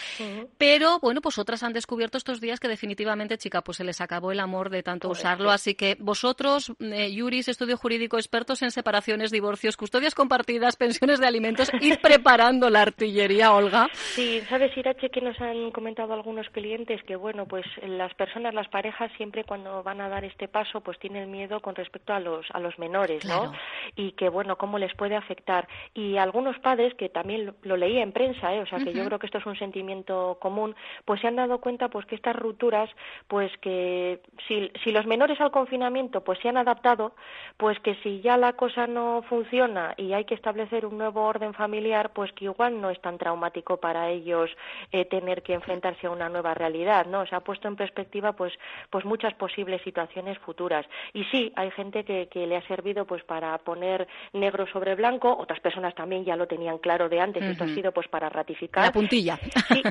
pero 0.57 0.99
bueno, 0.99 1.21
pues 1.21 1.37
otras 1.37 1.63
han 1.63 1.73
descubierto 1.73 2.17
estos 2.17 2.41
días 2.41 2.59
que 2.59 2.67
definitivamente, 2.67 3.37
chica, 3.37 3.61
pues 3.61 3.77
se 3.77 3.83
les 3.83 4.01
acabó 4.01 4.31
el 4.31 4.39
amor 4.39 4.69
de 4.69 4.83
tanto 4.83 5.09
usarlo. 5.09 5.51
Así 5.51 5.75
que 5.75 5.97
vosotros, 5.99 6.73
eh, 6.79 7.11
Yuris, 7.11 7.47
Estudio 7.47 7.77
Jurídico, 7.77 7.86
expertos 7.91 8.61
en 8.61 8.71
separaciones, 8.71 9.31
divorcios, 9.31 9.77
custodias 9.77 10.13
compartidas, 10.13 10.75
pensiones 10.75 11.19
de 11.19 11.27
alimentos, 11.27 11.71
id 11.79 11.95
preparando 12.01 12.69
la 12.69 12.81
artillería, 12.81 13.53
Olga. 13.53 13.87
Sí, 13.93 14.41
sabes, 14.49 14.75
Irache, 14.77 15.09
que 15.09 15.21
nos 15.21 15.39
han 15.41 15.71
comentado 15.71 16.13
algunos 16.13 16.49
clientes 16.49 17.01
que, 17.03 17.15
bueno, 17.15 17.45
pues 17.45 17.65
las 17.83 18.13
personas, 18.13 18.53
las 18.53 18.67
parejas, 18.67 19.11
siempre 19.17 19.43
cuando 19.43 19.83
van 19.83 20.01
a 20.01 20.09
dar 20.09 20.25
este 20.25 20.47
paso, 20.47 20.81
pues 20.81 20.99
tienen 20.99 21.31
miedo 21.31 21.59
con 21.61 21.75
respecto 21.75 22.13
a 22.13 22.19
los, 22.19 22.45
a 22.51 22.59
los 22.59 22.77
menores, 22.77 23.25
¿no? 23.25 23.53
Y 23.95 24.11
que, 24.13 24.29
bueno, 24.29 24.57
cómo 24.57 24.77
les 24.77 24.93
puede 24.95 25.15
afectar. 25.15 25.67
Y 25.93 26.17
algunos 26.17 26.57
padres, 26.59 26.93
que 26.95 27.09
también 27.09 27.53
lo, 27.61 27.77
leía 27.77 28.03
en 28.03 28.11
prensa, 28.11 28.53
¿eh? 28.53 28.61
o 28.61 28.65
sea, 28.65 28.79
que 28.79 28.93
yo 28.93 29.05
creo 29.05 29.19
que 29.19 29.27
esto 29.27 29.37
es 29.37 29.45
un 29.45 29.57
sentimiento 29.57 30.37
común, 30.39 30.75
pues 31.05 31.21
se 31.21 31.27
han 31.27 31.35
dado 31.35 31.59
cuenta, 31.59 31.89
pues 31.89 32.05
que 32.05 32.15
estas 32.15 32.35
rupturas, 32.35 32.89
pues 33.27 33.51
que 33.61 34.21
si, 34.47 34.71
si 34.83 34.91
los 34.91 35.05
menores 35.05 35.39
al 35.41 35.51
confinamiento, 35.51 36.23
pues 36.23 36.39
se 36.39 36.49
han 36.49 36.57
adaptado, 36.57 37.13
pues 37.57 37.76
que 37.79 37.95
si 38.03 38.21
ya 38.21 38.37
la 38.37 38.53
cosa 38.53 38.87
no 38.87 39.23
funciona 39.29 39.93
y 39.97 40.13
hay 40.13 40.25
que 40.25 40.35
establecer 40.35 40.85
un 40.85 40.97
nuevo 40.97 41.23
orden 41.23 41.53
familiar, 41.53 42.11
pues 42.13 42.31
que 42.33 42.45
igual 42.45 42.79
no 42.81 42.89
es 42.89 42.99
tan 43.01 43.17
traumático 43.17 43.77
para 43.77 44.09
ellos 44.09 44.49
eh, 44.91 45.05
tener 45.05 45.43
que 45.43 45.53
enfrentarse 45.53 46.07
a 46.07 46.11
una 46.11 46.29
nueva 46.29 46.53
realidad, 46.53 47.05
¿no? 47.05 47.25
Se 47.25 47.35
ha 47.35 47.41
puesto 47.41 47.67
en 47.67 47.75
perspectiva, 47.75 48.33
pues, 48.33 48.53
pues 48.89 49.05
muchas 49.05 49.33
posibles 49.33 49.81
situaciones 49.81 50.37
futuras. 50.39 50.85
Y 51.13 51.23
sí, 51.25 51.51
hay 51.55 51.71
gente 51.71 52.03
que, 52.03 52.27
que 52.27 52.47
le 52.47 52.57
ha 52.57 52.67
servido, 52.67 53.05
pues, 53.05 53.23
para 53.23 53.57
poner 53.59 54.07
negro 54.33 54.67
sobre 54.67 54.95
blanco. 54.95 55.35
Otras 55.37 55.59
personas 55.59 55.95
también 55.95 56.25
ya 56.25 56.35
lo 56.35 56.47
tenían 56.47 56.77
claro 56.77 57.09
de 57.09 57.19
antes. 57.19 57.43
Esto 57.43 57.63
ha 57.63 57.67
sido, 57.67 57.91
pues, 57.91 58.07
para 58.07 58.29
ratificar. 58.29 58.85
La 58.85 58.91
puntilla. 58.91 59.39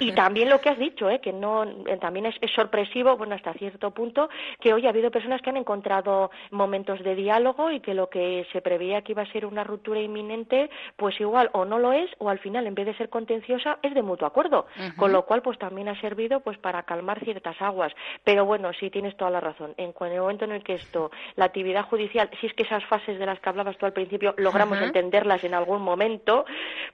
y 0.00 0.12
también 0.12 0.48
lo 0.48 0.60
que 0.60 0.68
has 0.68 0.78
dicho, 0.78 1.08
¿eh? 1.10 1.20
Que 1.20 1.32
no, 1.32 1.64
eh, 1.64 1.98
también 2.00 2.26
es, 2.26 2.36
sorpresivo, 2.54 3.16
bueno, 3.16 3.34
hasta 3.34 3.52
cierto 3.54 3.90
punto, 3.90 4.28
que 4.60 4.72
hoy 4.72 4.86
ha 4.86 4.90
habido 4.90 5.10
personas 5.10 5.42
que 5.42 5.50
han 5.50 5.56
encontrado 5.56 6.30
momentos 6.50 7.02
de 7.02 7.14
diálogo 7.14 7.70
y 7.76 7.80
que 7.80 7.94
lo 7.94 8.08
que 8.10 8.46
se 8.52 8.60
preveía 8.60 9.02
que 9.02 9.12
iba 9.12 9.22
a 9.22 9.32
ser 9.32 9.46
una 9.46 9.64
ruptura 9.64 10.00
inminente, 10.00 10.70
pues 10.96 11.18
igual 11.20 11.50
o 11.52 11.64
no 11.64 11.78
lo 11.78 11.92
es, 11.92 12.10
o 12.18 12.28
al 12.28 12.38
final, 12.38 12.66
en 12.66 12.74
vez 12.74 12.86
de 12.86 12.96
ser 12.96 13.08
contenciosa, 13.08 13.78
es 13.82 13.94
de 13.94 14.02
mutuo 14.02 14.26
acuerdo. 14.26 14.66
Con 14.96 15.12
lo 15.12 15.24
cual, 15.24 15.42
pues 15.42 15.58
también 15.58 15.88
ha 15.88 16.00
servido 16.00 16.40
pues 16.40 16.58
para 16.58 16.82
calmar 16.82 17.20
ciertas 17.24 17.60
aguas. 17.60 17.92
Pero 18.24 18.44
bueno, 18.44 18.72
sí 18.72 18.90
tienes 18.90 19.16
toda 19.16 19.30
la 19.30 19.40
razón. 19.40 19.74
En, 19.76 19.94
el 20.00 20.20
momento 20.20 20.44
en 20.44 20.52
el 20.52 20.62
que 20.62 20.74
esto, 20.74 21.10
la 21.36 21.46
actividad 21.46 21.86
judicial, 21.86 22.30
si 22.40 22.46
es 22.46 22.54
que 22.54 22.62
esas 22.62 22.84
fases 22.84 23.18
de 23.18 23.26
las 23.26 23.38
que 23.40 23.48
hablabas 23.48 23.76
tú 23.76 23.86
al 23.86 23.92
principio 23.92 24.34
logramos 24.36 24.80
entenderlas 24.80 25.44
en 25.44 25.54
algún 25.54 25.82
momento, 25.82 26.44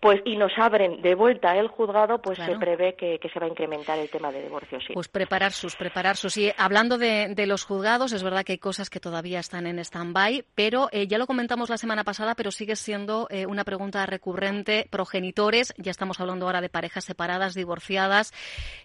pues 0.02 0.21
y 0.25 0.35
nos 0.35 0.50
abren 0.59 1.00
de 1.00 1.14
vuelta 1.14 1.56
el 1.56 1.68
juzgado, 1.68 2.21
pues 2.21 2.37
se 2.37 2.59
prevé 2.59 2.97
que, 2.97 3.21
se 3.32 3.38
va 3.38 3.47
a 3.47 3.49
incrementar 3.49 4.00
el 4.00 4.11
tema 4.11 4.32
de 4.32 4.42
divorcio, 4.42 4.80
sí. 4.80 4.94
Pues 4.94 5.06
preparar 5.06 5.52
sus, 5.52 5.76
preparar 5.76 6.16
sus. 6.16 6.37
Y 6.38 6.52
hablando 6.59 6.99
de, 6.99 7.32
los 7.47 7.62
juzgados, 7.62 8.12
es 8.12 8.25
verdad 8.25 8.42
que 8.42 8.50
hay 8.50 8.59
cosas 8.59 8.90
que 8.90 8.99
todavía 8.99 9.38
están 9.38 9.64
en 9.68 9.78
stand-by, 9.78 10.44
pero 10.56 10.88
eh, 10.90 11.06
ya 11.06 11.18
lo 11.18 11.28
comentamos 11.28 11.71
la 11.71 11.78
semana 11.78 12.02
pasada, 12.02 12.35
pero 12.35 12.50
sigue 12.50 12.75
siendo 12.75 13.28
eh, 13.30 13.47
una 13.47 13.62
pregunta 13.62 14.04
recurrente. 14.04 14.88
Progenitores, 14.90 15.73
ya 15.78 15.92
estamos 15.92 16.18
hablando 16.18 16.47
ahora 16.47 16.61
de 16.61 16.68
parejas 16.68 17.04
separadas, 17.04 17.54
divorciadas, 17.54 18.32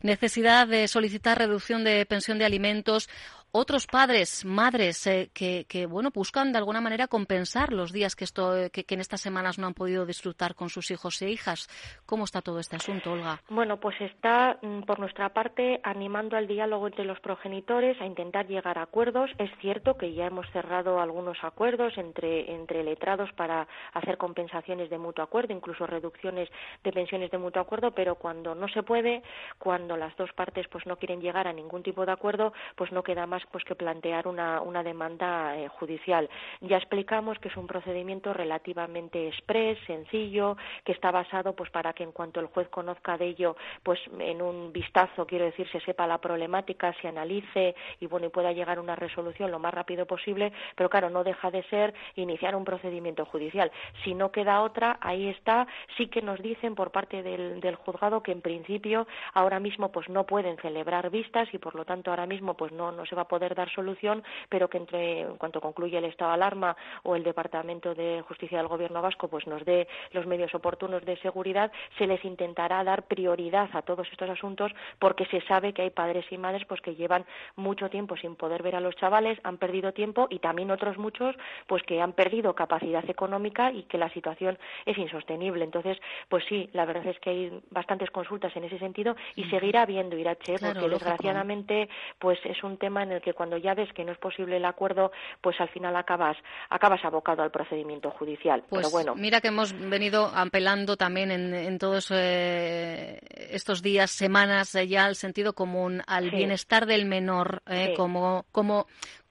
necesidad 0.03 0.67
de 0.67 0.87
solicitar 0.87 1.39
reducción 1.39 1.83
de 1.83 2.05
pensión 2.05 2.37
de 2.37 2.45
alimentos 2.45 3.09
otros 3.51 3.87
padres, 3.87 4.45
madres 4.45 5.07
eh, 5.07 5.29
que, 5.33 5.85
bueno 5.87 6.09
buscan 6.13 6.51
de 6.51 6.57
alguna 6.57 6.81
manera 6.81 7.07
compensar 7.07 7.73
los 7.73 7.91
días 7.91 8.15
que, 8.15 8.23
esto, 8.23 8.53
que, 8.71 8.85
en 8.87 8.99
estas 8.99 9.21
semanas 9.21 9.57
no 9.57 9.67
han 9.67 9.73
podido 9.73 10.05
disfrutar 10.05 10.55
con 10.55 10.69
sus 10.69 10.91
hijos 10.91 11.21
e 11.21 11.29
hijas. 11.29 11.67
¿Cómo 12.05 12.25
está 12.25 12.41
todo 12.41 12.59
este 12.59 12.75
asunto, 12.75 13.13
Olga? 13.13 13.39
Bueno, 13.49 13.77
pues 13.77 13.99
está 14.01 14.57
mm, 14.61 14.81
por 14.81 14.99
nuestra 14.99 15.29
parte 15.29 15.79
animando 15.83 16.37
al 16.37 16.47
diálogo 16.47 16.87
entre 16.87 17.05
los 17.05 17.19
progenitores 17.19 17.99
a 18.01 18.05
intentar 18.05 18.47
llegar 18.47 18.77
a 18.77 18.83
acuerdos. 18.83 19.31
Es 19.37 19.49
cierto 19.59 19.97
que 19.97 20.13
ya 20.13 20.25
hemos 20.25 20.49
cerrado 20.51 20.99
algunos 20.99 21.37
acuerdos 21.43 21.97
entre, 21.97 22.53
entre 22.53 22.83
letrados 22.83 23.31
para 23.33 23.67
hacer 23.93 24.17
compensaciones 24.17 24.89
de 24.89 24.97
mutuo 24.97 25.23
acuerdo, 25.23 25.53
incluso 25.53 25.87
reducciones 25.87 26.49
de 26.83 26.91
pensiones 26.91 27.31
de 27.31 27.37
mutuo 27.37 27.61
acuerdo, 27.61 27.91
pero 27.91 28.15
cuando 28.15 28.55
no 28.55 28.67
se 28.69 28.83
puede, 28.83 29.23
cuando 29.57 29.97
las 29.97 30.15
dos 30.17 30.31
partes 30.33 30.67
pues 30.69 30.85
no 30.85 30.97
quieren 30.97 31.21
llegar 31.21 31.47
a 31.47 31.53
ningún 31.53 31.83
tipo 31.83 32.05
de 32.05 32.11
acuerdo, 32.11 32.53
pues 32.75 32.91
no 32.91 33.03
queda 33.03 33.25
más 33.25 33.36
pues 33.51 33.63
que 33.63 33.75
plantear 33.75 34.27
una, 34.27 34.61
una 34.61 34.83
demanda 34.83 35.57
eh, 35.57 35.67
judicial. 35.67 36.29
Ya 36.61 36.77
explicamos 36.77 37.39
que 37.39 37.49
es 37.49 37.57
un 37.57 37.67
procedimiento 37.67 38.33
relativamente 38.33 39.27
express, 39.27 39.77
sencillo, 39.85 40.57
que 40.83 40.91
está 40.91 41.11
basado 41.11 41.53
pues 41.53 41.69
para 41.69 41.93
que 41.93 42.03
en 42.03 42.11
cuanto 42.11 42.39
el 42.39 42.47
juez 42.47 42.67
conozca 42.69 43.17
de 43.17 43.27
ello, 43.27 43.55
pues 43.83 43.99
en 44.19 44.41
un 44.41 44.71
vistazo, 44.71 45.25
quiero 45.25 45.45
decir, 45.45 45.67
se 45.71 45.79
sepa 45.81 46.07
la 46.07 46.19
problemática, 46.19 46.93
se 47.01 47.07
analice 47.07 47.75
y 47.99 48.07
bueno 48.07 48.27
y 48.27 48.29
pueda 48.29 48.51
llegar 48.51 48.77
a 48.77 48.81
una 48.81 48.95
resolución 48.95 49.51
lo 49.51 49.59
más 49.59 49.73
rápido 49.73 50.05
posible, 50.05 50.51
pero 50.75 50.89
claro, 50.89 51.09
no 51.09 51.23
deja 51.23 51.51
de 51.51 51.63
ser 51.63 51.93
iniciar 52.15 52.55
un 52.55 52.65
procedimiento 52.65 53.25
judicial. 53.25 53.71
Si 54.03 54.13
no 54.13 54.31
queda 54.31 54.61
otra, 54.61 54.97
ahí 55.01 55.27
está, 55.29 55.67
sí 55.97 56.07
que 56.07 56.21
nos 56.21 56.41
dicen 56.41 56.75
por 56.75 56.91
parte 56.91 57.23
del, 57.23 57.59
del 57.61 57.75
juzgado 57.75 58.21
que 58.23 58.31
en 58.31 58.41
principio 58.41 59.07
ahora 59.33 59.59
mismo 59.59 59.91
pues 59.91 60.09
no 60.09 60.25
pueden 60.25 60.57
celebrar 60.57 61.09
vistas 61.09 61.47
y 61.53 61.57
por 61.57 61.75
lo 61.75 61.85
tanto 61.85 62.11
ahora 62.11 62.25
mismo 62.25 62.55
pues 62.55 62.71
no, 62.71 62.91
no 62.91 63.05
se 63.05 63.15
va 63.15 63.23
a 63.23 63.26
poder 63.27 63.55
dar 63.55 63.69
solución, 63.69 64.23
pero 64.49 64.69
que 64.69 64.77
entre, 64.77 65.21
en 65.21 65.37
cuanto 65.37 65.61
concluye 65.61 65.97
el 65.97 66.05
estado 66.05 66.31
de 66.31 66.35
alarma 66.35 66.75
o 67.03 67.15
el 67.15 67.23
Departamento 67.23 67.93
de 67.93 68.23
Justicia 68.27 68.57
del 68.57 68.67
Gobierno 68.67 69.01
vasco 69.01 69.27
pues 69.27 69.47
nos 69.47 69.63
dé 69.65 69.87
los 70.11 70.25
medios 70.25 70.53
oportunos 70.55 71.03
de 71.05 71.17
seguridad, 71.17 71.71
se 71.97 72.07
les 72.07 72.23
intentará 72.25 72.83
dar 72.83 73.03
prioridad 73.03 73.69
a 73.73 73.81
todos 73.81 74.07
estos 74.11 74.29
asuntos 74.29 74.71
porque 74.99 75.25
se 75.25 75.41
sabe 75.41 75.73
que 75.73 75.83
hay 75.83 75.89
padres 75.89 76.25
y 76.31 76.37
madres 76.37 76.65
pues 76.65 76.81
que 76.81 76.95
llevan 76.95 77.25
mucho 77.55 77.89
tiempo 77.89 78.17
sin 78.17 78.35
poder 78.35 78.63
ver 78.63 78.75
a 78.75 78.79
los 78.79 78.95
chavales, 78.95 79.39
han 79.43 79.57
perdido 79.57 79.93
tiempo 79.93 80.27
y 80.29 80.39
también 80.39 80.71
otros 80.71 80.97
muchos 80.97 81.35
pues 81.67 81.83
que 81.83 82.01
han 82.01 82.13
perdido 82.13 82.53
capacidad 82.55 83.07
económica 83.09 83.71
y 83.71 83.83
que 83.83 83.97
la 83.97 84.09
situación 84.09 84.57
es 84.85 84.97
insostenible. 84.97 85.63
Entonces, 85.63 85.97
pues 86.29 86.43
sí, 86.47 86.69
la 86.73 86.85
verdad 86.85 87.07
es 87.07 87.19
que 87.19 87.29
hay 87.29 87.61
bastantes 87.71 88.11
consultas 88.11 88.55
en 88.55 88.63
ese 88.63 88.79
sentido 88.79 89.15
y 89.35 89.43
seguirá 89.45 89.83
habiendo 89.83 90.17
Irache, 90.17 90.55
porque 90.59 90.89
desgraciadamente 90.89 91.89
pues 92.19 92.39
es 92.45 92.63
un 92.63 92.77
tema 92.77 93.03
en 93.03 93.11
el 93.11 93.16
que 93.21 93.33
cuando 93.33 93.57
ya 93.57 93.73
ves 93.73 93.91
que 93.93 94.03
no 94.03 94.11
es 94.11 94.17
posible 94.17 94.57
el 94.57 94.65
acuerdo, 94.65 95.11
pues 95.41 95.59
al 95.59 95.69
final 95.69 95.95
acabas 95.95 96.37
acabas 96.69 97.03
abocado 97.03 97.43
al 97.43 97.51
procedimiento 97.51 98.11
judicial. 98.11 98.63
Pues 98.69 98.81
Pero 98.81 98.91
bueno. 98.91 99.15
mira 99.15 99.41
que 99.41 99.49
hemos 99.49 99.73
venido 99.89 100.31
apelando 100.33 100.97
también 100.97 101.31
en, 101.31 101.77
todos 101.77 102.11
eh, 102.11 103.19
estos 103.51 103.81
días, 103.81 104.11
semanas 104.11 104.73
eh, 104.75 104.87
ya 104.87 105.05
al 105.05 105.15
sentido 105.15 105.53
común, 105.53 106.01
al 106.07 106.31
bienestar 106.31 106.85
del 106.85 107.05
menor 107.05 107.61
eh, 107.67 107.93
como 107.95 108.45
como 108.51 108.87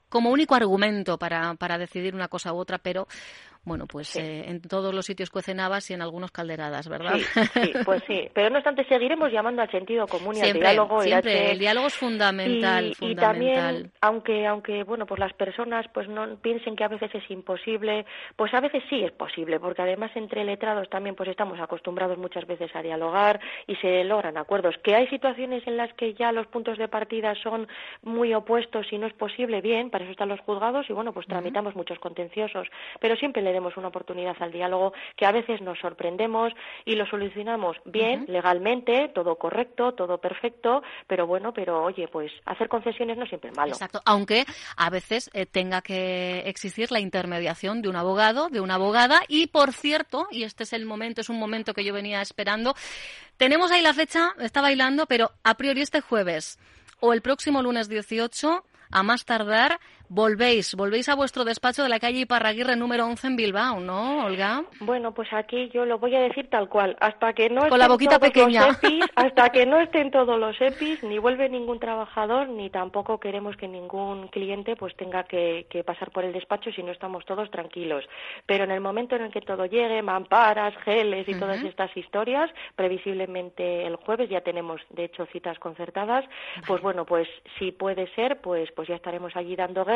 como 0.08 0.30
único 0.30 0.54
argumento 0.54 1.18
para, 1.18 1.54
para 1.54 1.78
decidir 1.78 2.14
una 2.14 2.28
cosa 2.28 2.52
u 2.52 2.56
otra, 2.56 2.78
pero 2.78 3.06
bueno, 3.66 3.87
pues 3.88 4.14
eh, 4.14 4.44
en 4.46 4.62
todos 4.62 4.94
los 4.94 5.04
sitios 5.04 5.28
cuecen 5.28 5.58
habas 5.58 5.90
y 5.90 5.94
en 5.94 6.00
algunos 6.00 6.30
calderadas, 6.30 6.88
¿verdad? 6.88 7.16
Sí, 7.52 7.73
pues 7.85 8.00
sí. 8.06 8.30
Pero 8.35 8.49
no 8.49 8.58
obstante, 8.58 8.85
seguiremos 8.85 9.32
llamando 9.32 9.61
al 9.61 9.70
sentido 9.73 10.06
común 10.06 10.37
y 10.37 10.40
al 10.40 10.52
diálogo. 10.52 11.02
Siempre, 11.02 11.50
el 11.50 11.58
diálogo 11.58 11.88
es 11.88 11.96
fundamental, 11.96 12.94
y, 13.00 13.16
también, 13.16 13.90
aunque, 14.00 14.46
aunque, 14.46 14.85
bueno, 14.85 15.04
pues 15.04 15.18
las 15.18 15.32
personas 15.32 15.85
pues 15.92 16.08
no 16.08 16.37
piensen 16.37 16.76
que 16.76 16.85
a 16.85 16.88
veces 16.88 17.12
es 17.12 17.28
imposible, 17.28 18.06
pues 18.37 18.54
a 18.54 18.61
veces 18.61 18.85
sí 18.88 19.02
es 19.02 19.11
posible, 19.11 19.58
porque 19.58 19.82
además 19.82 20.12
entre 20.14 20.44
letrados 20.44 20.88
también 20.88 21.16
pues 21.16 21.28
estamos 21.28 21.58
acostumbrados 21.58 22.18
muchas 22.18 22.46
veces 22.46 22.70
a 22.75 22.82
dialogar 22.82 23.40
y 23.66 23.75
se 23.76 24.04
logran 24.04 24.37
acuerdos. 24.37 24.76
Que 24.85 24.94
hay 24.94 25.08
situaciones 25.08 25.66
en 25.66 25.76
las 25.76 25.92
que 25.94 26.14
ya 26.14 26.30
los 26.30 26.46
puntos 26.46 26.78
de 26.78 26.87
partida 26.87 27.35
son 27.42 27.66
muy 28.02 28.32
opuestos 28.32 28.87
y 28.92 28.99
no 28.99 29.08
es 29.08 29.12
posible, 29.14 29.61
bien, 29.61 29.90
para 29.90 30.04
eso 30.04 30.12
están 30.12 30.28
los 30.28 30.40
juzgados 30.40 30.88
y 30.88 30.92
bueno, 30.92 31.12
pues 31.12 31.26
tramitamos 31.26 31.75
muchos 31.75 31.99
contenciosos, 31.99 32.68
pero 33.00 33.16
siempre 33.16 33.42
le 33.42 33.55
demos 33.56 33.76
una 33.76 33.88
oportunidad 33.88 34.36
al 34.40 34.52
diálogo, 34.52 34.92
que 35.16 35.26
a 35.26 35.32
veces 35.32 35.60
nos 35.60 35.78
sorprendemos 35.78 36.52
y 36.84 36.94
lo 36.94 37.06
solucionamos 37.06 37.76
bien, 37.84 38.25
legalmente, 38.28 39.10
todo 39.14 39.36
correcto, 39.36 39.92
todo 39.92 40.18
perfecto, 40.18 40.82
pero 41.06 41.26
bueno, 41.26 41.52
pero 41.52 41.82
oye, 41.82 42.08
pues 42.08 42.30
hacer 42.44 42.68
concesiones 42.68 43.16
no 43.16 43.26
siempre 43.26 43.50
es 43.50 43.56
malo. 43.56 43.72
Exacto, 43.72 44.00
aunque 44.04 44.44
a 44.76 44.90
veces 44.90 45.30
eh, 45.32 45.46
tenga 45.46 45.80
que 45.80 46.40
existir 46.40 46.92
la 46.92 47.00
intermediación 47.00 47.80
de 47.80 47.88
un 47.88 47.96
abogado, 47.96 48.48
de 48.48 48.60
una 48.60 48.75
abogada, 48.75 49.20
y 49.28 49.46
por 49.46 49.72
cierto, 49.72 50.26
y 50.30 50.44
este 50.44 50.64
es 50.64 50.72
el 50.72 50.84
momento, 50.84 51.22
es 51.22 51.30
un 51.30 51.38
momento 51.38 51.72
que 51.72 51.84
yo 51.84 51.94
venía 51.94 52.20
esperando, 52.20 52.75
tenemos 53.36 53.70
ahí 53.70 53.82
la 53.82 53.94
fecha, 53.94 54.34
está 54.40 54.60
bailando, 54.60 55.06
pero 55.06 55.30
a 55.42 55.54
priori 55.54 55.80
este 55.80 56.00
jueves 56.00 56.58
o 57.00 57.12
el 57.12 57.22
próximo 57.22 57.62
lunes 57.62 57.88
18, 57.88 58.64
a 58.90 59.02
más 59.02 59.25
tardar, 59.25 59.80
volvéis, 60.08 60.75
volvéis 60.75 61.08
a 61.08 61.14
vuestro 61.14 61.44
despacho 61.44 61.82
de 61.82 61.88
la 61.88 61.98
calle 61.98 62.20
Iparraguirre 62.20 62.76
número 62.76 63.06
11 63.06 63.26
en 63.26 63.36
Bilbao, 63.36 63.80
¿no, 63.80 64.26
Olga? 64.26 64.64
Bueno, 64.80 65.12
pues 65.12 65.32
aquí 65.32 65.68
yo 65.72 65.84
lo 65.84 65.98
voy 65.98 66.14
a 66.14 66.20
decir 66.20 66.48
tal 66.48 66.68
cual, 66.68 66.96
hasta 67.00 67.32
que 67.32 67.50
no 67.50 67.68
Con 67.68 67.78
la 67.78 67.88
boquita 67.88 68.18
pequeña. 68.18 68.68
hasta 69.16 69.50
que 69.50 69.66
no 69.66 69.80
estén 69.80 70.10
todos 70.10 70.38
los 70.38 70.60
EPIs, 70.60 71.02
ni 71.02 71.18
vuelve 71.18 71.48
ningún 71.48 71.80
trabajador, 71.80 72.48
ni 72.48 72.70
tampoco 72.70 73.18
queremos 73.18 73.56
que 73.56 73.68
ningún 73.68 74.28
cliente 74.28 74.76
pues 74.76 74.94
tenga 74.96 75.25
que, 75.25 75.66
pasar 75.84 76.10
por 76.10 76.25
el 76.25 76.32
despacho 76.32 76.70
si 76.72 76.82
no 76.82 76.92
estamos 76.92 77.25
todos 77.25 77.50
tranquilos. 77.50 78.04
Pero 78.46 78.64
en 78.64 78.70
el 78.70 78.80
momento 78.80 79.16
en 79.16 79.22
el 79.22 79.32
que 79.32 79.40
todo 79.40 79.66
llegue, 79.66 80.02
mamparas, 80.02 80.75
geles 80.84 81.28
y 81.28 81.34
todas 81.34 81.62
estas 81.62 81.94
historias, 81.96 82.50
previsiblemente 82.75 83.86
el 83.86 83.96
jueves 83.96 84.30
ya 84.30 84.40
tenemos 84.40 84.80
de 84.90 85.04
hecho 85.04 85.26
citas 85.26 85.58
concertadas, 85.58 86.25
pues 86.66 86.80
bueno, 86.82 87.04
pues 87.04 87.28
si 87.58 87.72
puede 87.72 88.12
ser, 88.14 88.40
pues 88.40 88.70
pues 88.72 88.88
ya 88.88 88.96
estaremos 88.96 89.34
allí 89.36 89.56
dando 89.56 89.84
guerra 89.84 89.95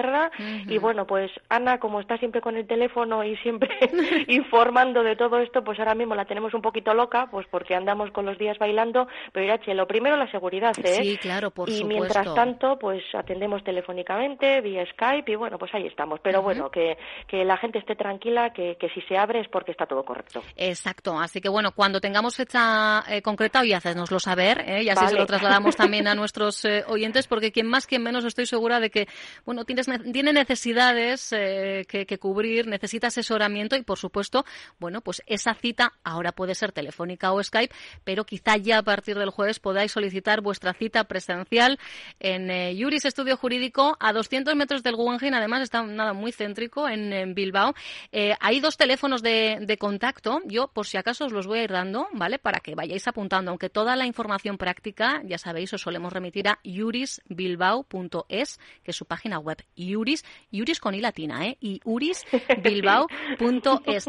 y 0.66 0.78
bueno, 0.78 1.06
pues 1.06 1.30
Ana, 1.48 1.78
como 1.78 2.00
está 2.00 2.18
siempre 2.18 2.40
con 2.40 2.56
el 2.56 2.66
teléfono 2.66 3.24
y 3.24 3.36
siempre 3.38 3.68
informando 4.28 5.02
de 5.02 5.16
todo 5.16 5.38
esto, 5.38 5.62
pues 5.64 5.78
ahora 5.78 5.94
mismo 5.94 6.14
la 6.14 6.24
tenemos 6.24 6.54
un 6.54 6.62
poquito 6.62 6.94
loca, 6.94 7.28
pues 7.30 7.46
porque 7.50 7.74
andamos 7.74 8.10
con 8.10 8.26
los 8.26 8.38
días 8.38 8.58
bailando. 8.58 9.08
Pero 9.32 9.46
Irache, 9.46 9.74
lo 9.74 9.86
primero 9.86 10.16
la 10.16 10.30
seguridad, 10.30 10.72
¿eh? 10.82 11.02
Sí, 11.02 11.16
claro, 11.18 11.50
por 11.50 11.68
y 11.68 11.84
mientras 11.84 12.34
tanto, 12.34 12.78
pues 12.78 13.02
atendemos 13.14 13.62
telefónicamente, 13.64 14.60
vía 14.60 14.84
Skype 14.86 15.32
y 15.32 15.36
bueno, 15.36 15.58
pues 15.58 15.74
ahí 15.74 15.86
estamos. 15.86 16.20
Pero 16.22 16.42
bueno, 16.42 16.70
que, 16.70 16.96
que 17.26 17.44
la 17.44 17.56
gente 17.56 17.78
esté 17.78 17.96
tranquila, 17.96 18.52
que, 18.52 18.76
que 18.76 18.88
si 18.90 19.00
se 19.02 19.16
abre 19.16 19.40
es 19.40 19.48
porque 19.48 19.72
está 19.72 19.86
todo 19.86 20.04
correcto. 20.04 20.42
Exacto. 20.56 21.18
Así 21.18 21.40
que 21.40 21.48
bueno, 21.48 21.72
cuando 21.72 22.00
tengamos 22.00 22.36
fecha 22.36 23.02
eh, 23.08 23.22
concreta, 23.22 23.60
hoy 23.60 23.72
hacednoslo 23.72 24.20
saber, 24.20 24.64
¿eh? 24.66 24.82
y 24.82 24.88
así 24.88 25.06
se 25.06 25.14
lo 25.14 25.26
trasladamos 25.26 25.76
también 25.76 26.08
a 26.08 26.14
nuestros 26.14 26.64
eh, 26.64 26.84
oyentes, 26.86 27.26
porque 27.26 27.52
quien 27.52 27.66
más, 27.66 27.86
quien 27.86 28.02
menos 28.02 28.24
estoy 28.24 28.46
segura 28.46 28.80
de 28.80 28.90
que, 28.90 29.08
bueno, 29.44 29.64
tienes 29.64 29.88
tiene 29.98 30.32
necesidades 30.32 31.32
eh, 31.32 31.84
que, 31.88 32.18
cubrir, 32.18 32.66
necesita 32.66 33.08
asesoramiento 33.08 33.76
y, 33.76 33.82
por 33.82 33.98
supuesto, 33.98 34.44
bueno, 34.78 35.00
pues 35.00 35.22
esa 35.26 35.54
cita 35.54 35.92
ahora 36.04 36.32
puede 36.32 36.54
ser 36.54 36.72
telefónica 36.72 37.32
o 37.32 37.42
Skype, 37.42 37.74
pero 38.04 38.24
quizá 38.24 38.56
ya 38.56 38.78
a 38.78 38.82
partir 38.82 39.18
del 39.18 39.30
jueves 39.30 39.60
podáis 39.60 39.92
solicitar 39.92 40.40
vuestra 40.40 40.74
cita 40.74 41.04
presencial 41.04 41.78
en 42.18 42.50
eh, 42.50 42.74
Yuris 42.74 43.04
Estudio 43.04 43.36
Jurídico 43.36 43.96
a 44.00 44.12
200 44.12 44.54
metros 44.56 44.82
del 44.82 44.96
Guggenheim. 44.96 45.34
Además, 45.34 45.62
está 45.62 45.82
nada 45.82 46.12
muy 46.12 46.32
céntrico 46.32 46.88
en, 46.88 47.34
Bilbao. 47.34 47.74
Eh, 48.12 48.34
hay 48.40 48.60
dos 48.60 48.76
teléfonos 48.76 49.22
de, 49.22 49.58
de, 49.60 49.76
contacto. 49.78 50.40
Yo, 50.46 50.68
por 50.68 50.86
si 50.86 50.96
acaso, 50.96 51.26
os 51.26 51.32
los 51.32 51.46
voy 51.46 51.60
a 51.60 51.64
ir 51.64 51.70
dando, 51.70 52.08
¿vale? 52.12 52.38
Para 52.38 52.60
que 52.60 52.74
vayáis 52.74 53.06
apuntando. 53.08 53.50
Aunque 53.50 53.68
toda 53.68 53.96
la 53.96 54.06
información 54.06 54.58
práctica, 54.58 55.22
ya 55.24 55.38
sabéis, 55.38 55.72
os 55.72 55.82
solemos 55.82 56.12
remitir 56.12 56.48
a 56.48 56.58
yurisbilbao.es, 56.64 58.58
que 58.82 58.90
es 58.90 58.96
su 58.96 59.06
página 59.06 59.38
web. 59.38 59.58
Yuris, 59.86 60.24
Yuris 60.50 60.80
con 60.80 60.94
i 60.94 61.00
latina, 61.00 61.46
¿eh? 61.46 61.58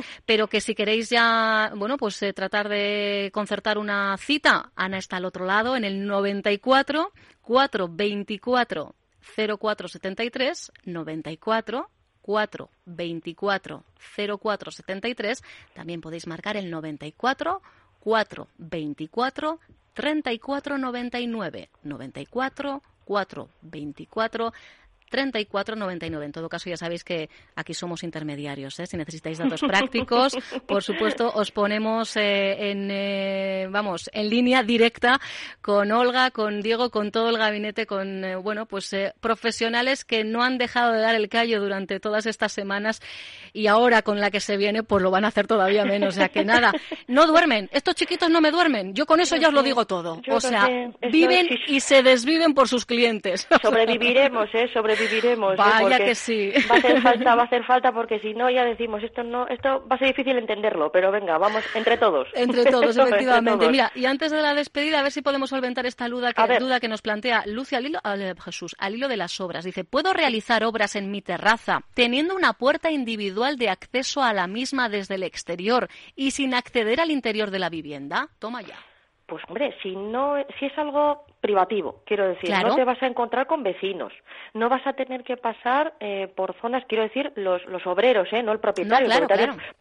Pero 0.25 0.47
que 0.47 0.61
si 0.61 0.75
queréis 0.75 1.09
ya, 1.09 1.71
bueno, 1.75 1.97
pues 1.97 2.21
eh, 2.23 2.33
tratar 2.33 2.69
de 2.69 3.31
concertar 3.33 3.77
una 3.77 4.17
cita, 4.17 4.71
Ana 4.75 4.97
está 4.97 5.17
al 5.17 5.25
otro 5.25 5.45
lado 5.45 5.75
en 5.75 5.83
el 5.83 6.05
94 6.05 7.11
424 7.41 8.95
0473 9.35 10.71
94 10.85 11.89
424 12.21 13.83
0473. 13.97 15.43
También 15.73 16.01
podéis 16.01 16.27
marcar 16.27 16.57
el 16.57 16.69
94 16.69 17.61
424 17.99 19.59
3499 19.93 21.69
94 21.83 22.81
424 23.05 24.53
34,99. 25.11 26.23
En 26.23 26.31
todo 26.31 26.49
caso, 26.49 26.69
ya 26.69 26.77
sabéis 26.77 27.03
que 27.03 27.29
aquí 27.55 27.73
somos 27.73 28.03
intermediarios. 28.03 28.79
¿eh? 28.79 28.87
Si 28.87 28.97
necesitáis 28.97 29.37
datos 29.37 29.61
prácticos, 29.61 30.37
por 30.65 30.81
supuesto, 30.81 31.31
os 31.33 31.51
ponemos 31.51 32.15
eh, 32.15 32.71
en, 32.71 32.89
eh, 32.91 33.67
vamos, 33.69 34.09
en 34.13 34.29
línea 34.29 34.63
directa 34.63 35.19
con 35.61 35.91
Olga, 35.91 36.31
con 36.31 36.61
Diego, 36.61 36.89
con 36.89 37.11
todo 37.11 37.29
el 37.29 37.37
gabinete, 37.37 37.85
con, 37.85 38.23
eh, 38.23 38.35
bueno, 38.35 38.65
pues 38.65 38.95
profesionales 39.19 40.05
que 40.05 40.23
no 40.23 40.43
han 40.43 40.57
dejado 40.57 40.93
de 40.93 41.01
dar 41.01 41.15
el 41.15 41.29
callo 41.29 41.61
durante 41.61 41.99
todas 41.99 42.25
estas 42.25 42.51
semanas 42.51 43.01
y 43.53 43.67
ahora 43.67 44.01
con 44.01 44.19
la 44.19 44.31
que 44.31 44.39
se 44.39 44.57
viene, 44.57 44.83
pues 44.83 45.03
lo 45.03 45.11
van 45.11 45.25
a 45.25 45.27
hacer 45.27 45.47
todavía 45.47 45.85
menos. 45.85 46.09
O 46.09 46.17
sea 46.17 46.29
que 46.29 46.43
nada, 46.43 46.71
no 47.07 47.27
duermen. 47.27 47.69
Estos 47.71 47.95
chiquitos 47.95 48.29
no 48.29 48.41
me 48.41 48.51
duermen. 48.51 48.93
Yo 48.93 49.05
con 49.05 49.19
eso 49.19 49.35
ya 49.35 49.49
os 49.49 49.53
lo 49.53 49.63
digo 49.63 49.85
todo. 49.85 50.21
O 50.29 50.39
sea, 50.39 50.67
viven 51.11 51.47
y 51.67 51.79
se 51.79 52.03
desviven 52.03 52.53
por 52.53 52.67
sus 52.67 52.85
clientes. 52.85 53.47
Sobreviviremos, 53.61 54.49
¿eh? 54.53 54.69
Sobreviviremos 54.73 55.00
viviremos. 55.01 55.53
¿eh? 55.53 55.57
Vaya 55.57 55.97
que 55.97 56.15
sí. 56.15 56.51
Va 56.69 56.75
a 56.75 56.77
hacer 56.77 57.01
falta, 57.01 57.35
va 57.35 57.41
a 57.41 57.45
hacer 57.45 57.63
falta 57.63 57.91
porque 57.91 58.19
si 58.19 58.33
no 58.33 58.49
ya 58.49 58.63
decimos 58.63 59.03
esto 59.03 59.23
no, 59.23 59.47
esto 59.47 59.85
va 59.89 59.95
a 59.95 59.99
ser 59.99 60.09
difícil 60.09 60.37
entenderlo, 60.37 60.91
pero 60.91 61.11
venga, 61.11 61.37
vamos 61.37 61.63
entre 61.75 61.97
todos. 61.97 62.27
Entre 62.33 62.65
todos, 62.65 62.97
efectivamente. 62.97 63.69
Mira, 63.69 63.91
y 63.95 64.05
antes 64.05 64.31
de 64.31 64.41
la 64.41 64.53
despedida, 64.53 64.99
a 64.99 65.03
ver 65.03 65.11
si 65.11 65.21
podemos 65.21 65.49
solventar 65.49 65.85
esta 65.85 66.07
duda 66.07 66.33
que, 66.33 66.59
duda 66.59 66.79
que 66.79 66.87
nos 66.87 67.01
plantea 67.01 67.43
Lucia 67.45 67.77
al 67.77 67.85
hilo, 67.85 67.99
Jesús, 68.43 68.75
al 68.79 68.95
hilo 68.95 69.07
de 69.07 69.17
las 69.17 69.39
obras. 69.39 69.65
Dice, 69.65 69.83
¿puedo 69.83 70.13
realizar 70.13 70.63
obras 70.63 70.95
en 70.95 71.11
mi 71.11 71.21
terraza 71.21 71.81
teniendo 71.93 72.35
una 72.35 72.53
puerta 72.53 72.91
individual 72.91 73.57
de 73.57 73.69
acceso 73.69 74.23
a 74.23 74.33
la 74.33 74.47
misma 74.47 74.89
desde 74.89 75.15
el 75.15 75.23
exterior 75.23 75.87
y 76.15 76.31
sin 76.31 76.53
acceder 76.53 76.99
al 76.99 77.11
interior 77.11 77.51
de 77.51 77.59
la 77.59 77.69
vivienda? 77.69 78.29
Toma 78.39 78.61
ya 78.61 78.77
pues 79.31 79.45
hombre, 79.47 79.73
si 79.81 79.95
no, 79.95 80.35
si 80.59 80.65
es 80.65 80.77
algo 80.77 81.23
privativo, 81.39 82.01
quiero 82.05 82.27
decir, 82.27 82.51
no 82.51 82.75
te 82.75 82.83
vas 82.83 83.01
a 83.01 83.07
encontrar 83.07 83.47
con 83.47 83.63
vecinos, 83.63 84.11
no 84.53 84.67
vas 84.67 84.85
a 84.85 84.91
tener 84.91 85.23
que 85.23 85.37
pasar 85.37 85.93
eh, 86.01 86.27
por 86.35 86.53
zonas, 86.59 86.83
quiero 86.85 87.05
decir, 87.05 87.31
los, 87.37 87.65
los 87.67 87.87
obreros, 87.87 88.27
¿eh? 88.33 88.43
no 88.43 88.51
el 88.51 88.59
propietario. 88.59 89.07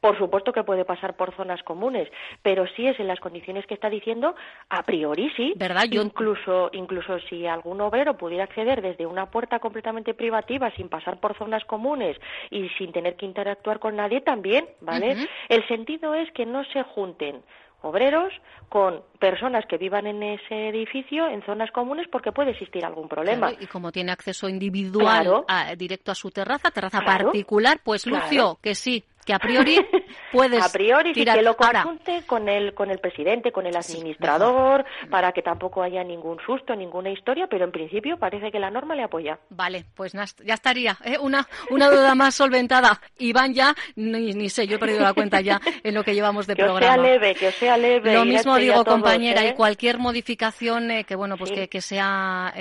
Por 0.00 0.16
supuesto 0.18 0.52
que 0.52 0.62
puede 0.62 0.84
pasar 0.84 1.16
por 1.16 1.34
zonas 1.34 1.64
comunes, 1.64 2.08
pero 2.42 2.64
si 2.76 2.86
es 2.86 3.00
en 3.00 3.08
las 3.08 3.18
condiciones 3.18 3.66
que 3.66 3.74
está 3.74 3.90
diciendo, 3.90 4.36
a 4.68 4.84
priori 4.84 5.32
sí. 5.36 5.54
¿Verdad? 5.56 5.86
Incluso, 5.90 6.70
incluso 6.72 7.18
si 7.28 7.44
algún 7.44 7.80
obrero 7.80 8.16
pudiera 8.16 8.44
acceder 8.44 8.80
desde 8.80 9.04
una 9.04 9.32
puerta 9.32 9.58
completamente 9.58 10.14
privativa, 10.14 10.70
sin 10.76 10.88
pasar 10.88 11.18
por 11.18 11.36
zonas 11.36 11.64
comunes 11.64 12.16
y 12.50 12.68
sin 12.78 12.92
tener 12.92 13.16
que 13.16 13.26
interactuar 13.26 13.80
con 13.80 13.96
nadie, 13.96 14.20
también, 14.20 14.68
¿vale? 14.80 15.26
El 15.48 15.66
sentido 15.66 16.14
es 16.14 16.30
que 16.30 16.46
no 16.46 16.62
se 16.66 16.84
junten 16.84 17.42
obreros 17.82 18.32
con 18.68 19.02
personas 19.18 19.64
que 19.66 19.78
vivan 19.78 20.06
en 20.06 20.22
ese 20.22 20.68
edificio 20.68 21.26
en 21.26 21.44
zonas 21.44 21.70
comunes 21.72 22.06
porque 22.10 22.32
puede 22.32 22.52
existir 22.52 22.84
algún 22.84 23.08
problema. 23.08 23.52
y 23.58 23.66
como 23.66 23.90
tiene 23.90 24.12
acceso 24.12 24.48
individual 24.48 25.44
directo 25.76 26.12
a 26.12 26.14
su 26.14 26.30
terraza, 26.30 26.70
terraza 26.70 27.00
particular, 27.00 27.80
pues 27.82 28.06
Lucio, 28.06 28.58
que 28.62 28.74
sí, 28.74 29.04
que 29.24 29.32
a 29.34 29.38
priori 29.38 29.76
puedes 30.32 30.62
a 30.62 30.68
priori 30.70 31.12
que 31.12 31.42
lo 31.42 31.56
consulte 31.56 32.22
con 32.26 32.48
el 32.48 32.74
con 32.74 32.90
el 32.90 32.98
presidente 32.98 33.52
con 33.52 33.66
el 33.66 33.76
administrador 33.76 34.84
para 35.10 35.32
que 35.32 35.42
tampoco 35.42 35.82
haya 35.82 36.02
ningún 36.02 36.38
susto 36.44 36.74
ninguna 36.74 37.10
historia 37.10 37.46
pero 37.46 37.64
en 37.64 37.72
principio 37.72 38.16
parece 38.16 38.50
que 38.50 38.58
la 38.58 38.70
norma 38.70 38.94
le 38.94 39.02
apoya. 39.02 39.38
Vale 39.50 39.84
pues 39.94 40.12
ya 40.12 40.54
estaría 40.54 40.96
¿eh? 41.04 41.18
una 41.18 41.46
una 41.70 41.90
duda 41.90 42.14
más 42.14 42.34
solventada. 42.34 43.00
Iván 43.18 43.54
ya 43.54 43.74
ni, 43.96 44.48
sé 44.48 44.66
yo 44.66 44.76
he 44.76 44.78
perdido 44.78 45.00
la 45.00 45.12
cuenta 45.12 45.40
ya 45.40 45.60
en 45.82 45.94
lo 45.94 46.02
que 46.02 46.14
llevamos 46.14 46.46
de 46.46 46.56
que 46.56 46.62
programa 46.62 46.94
sea 46.94 47.02
leve 47.02 47.34
que 47.34 47.52
sea 47.52 47.76
leve 47.76 48.14
lo 48.14 48.24
mismo 48.24 48.56
digo 48.56 48.84
compañera 48.84 49.44
y 49.44 49.48
¿eh? 49.48 49.54
cualquier 49.54 49.98
modificación 49.98 50.90
eh, 50.90 51.04
que 51.04 51.14
bueno 51.14 51.36
pues 51.36 51.50
que, 51.52 51.68
que, 51.68 51.80
sea 51.80 52.52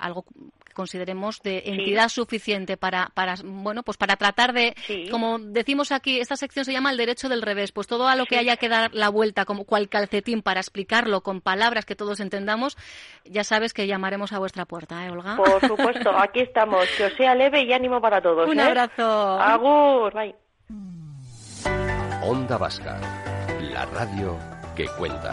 algo 0.00 0.24
consideremos 0.72 1.40
de 1.42 1.62
entidad 1.66 2.08
suficiente 2.08 2.76
para, 2.76 3.10
para, 3.14 3.34
bueno, 3.44 3.82
pues 3.82 3.96
para 3.96 4.16
tratar 4.16 4.52
de, 4.52 4.74
como 5.10 5.38
decimos 5.38 5.92
aquí, 5.92 6.20
esta 6.20 6.36
sección 6.36 6.64
se 6.64 6.72
llama 6.72 6.90
el 6.90 6.96
derecho 6.96 7.28
del 7.28 7.42
revés, 7.42 7.72
pues 7.72 7.86
todo 7.86 8.08
a 8.08 8.16
lo 8.16 8.26
que 8.26 8.38
haya 8.38 8.56
que 8.56 8.68
dar 8.68 8.94
la 8.94 9.08
vuelta 9.08 9.44
como 9.44 9.64
cual 9.64 9.88
calcetín 9.88 10.42
para 10.42 10.60
explicarlo 10.60 11.22
con 11.22 11.40
palabras 11.40 11.84
que 11.84 11.96
todos 11.96 12.20
entendamos, 12.20 12.76
ya 13.24 13.44
sabes 13.44 13.72
que 13.72 13.86
llamaremos 13.86 14.32
a 14.32 14.38
vuestra 14.38 14.64
puerta, 14.64 15.04
¿eh, 15.06 15.10
Olga? 15.10 15.36
Por 15.36 15.60
supuesto, 15.66 16.10
aquí 16.16 16.40
estamos, 16.40 16.86
que 16.96 17.04
os 17.04 17.12
sea 17.14 17.34
leve 17.34 17.62
y 17.62 17.72
ánimo 17.72 18.00
para 18.00 18.20
todos. 18.20 18.48
Un 18.48 18.58
¿eh? 18.58 18.62
abrazo. 18.62 19.40
Agur, 19.40 20.12
bye. 20.12 20.34
Onda 22.22 22.56
Vasca, 22.56 23.00
la 23.60 23.84
radio 23.86 24.38
que 24.76 24.86
cuenta. 24.96 25.32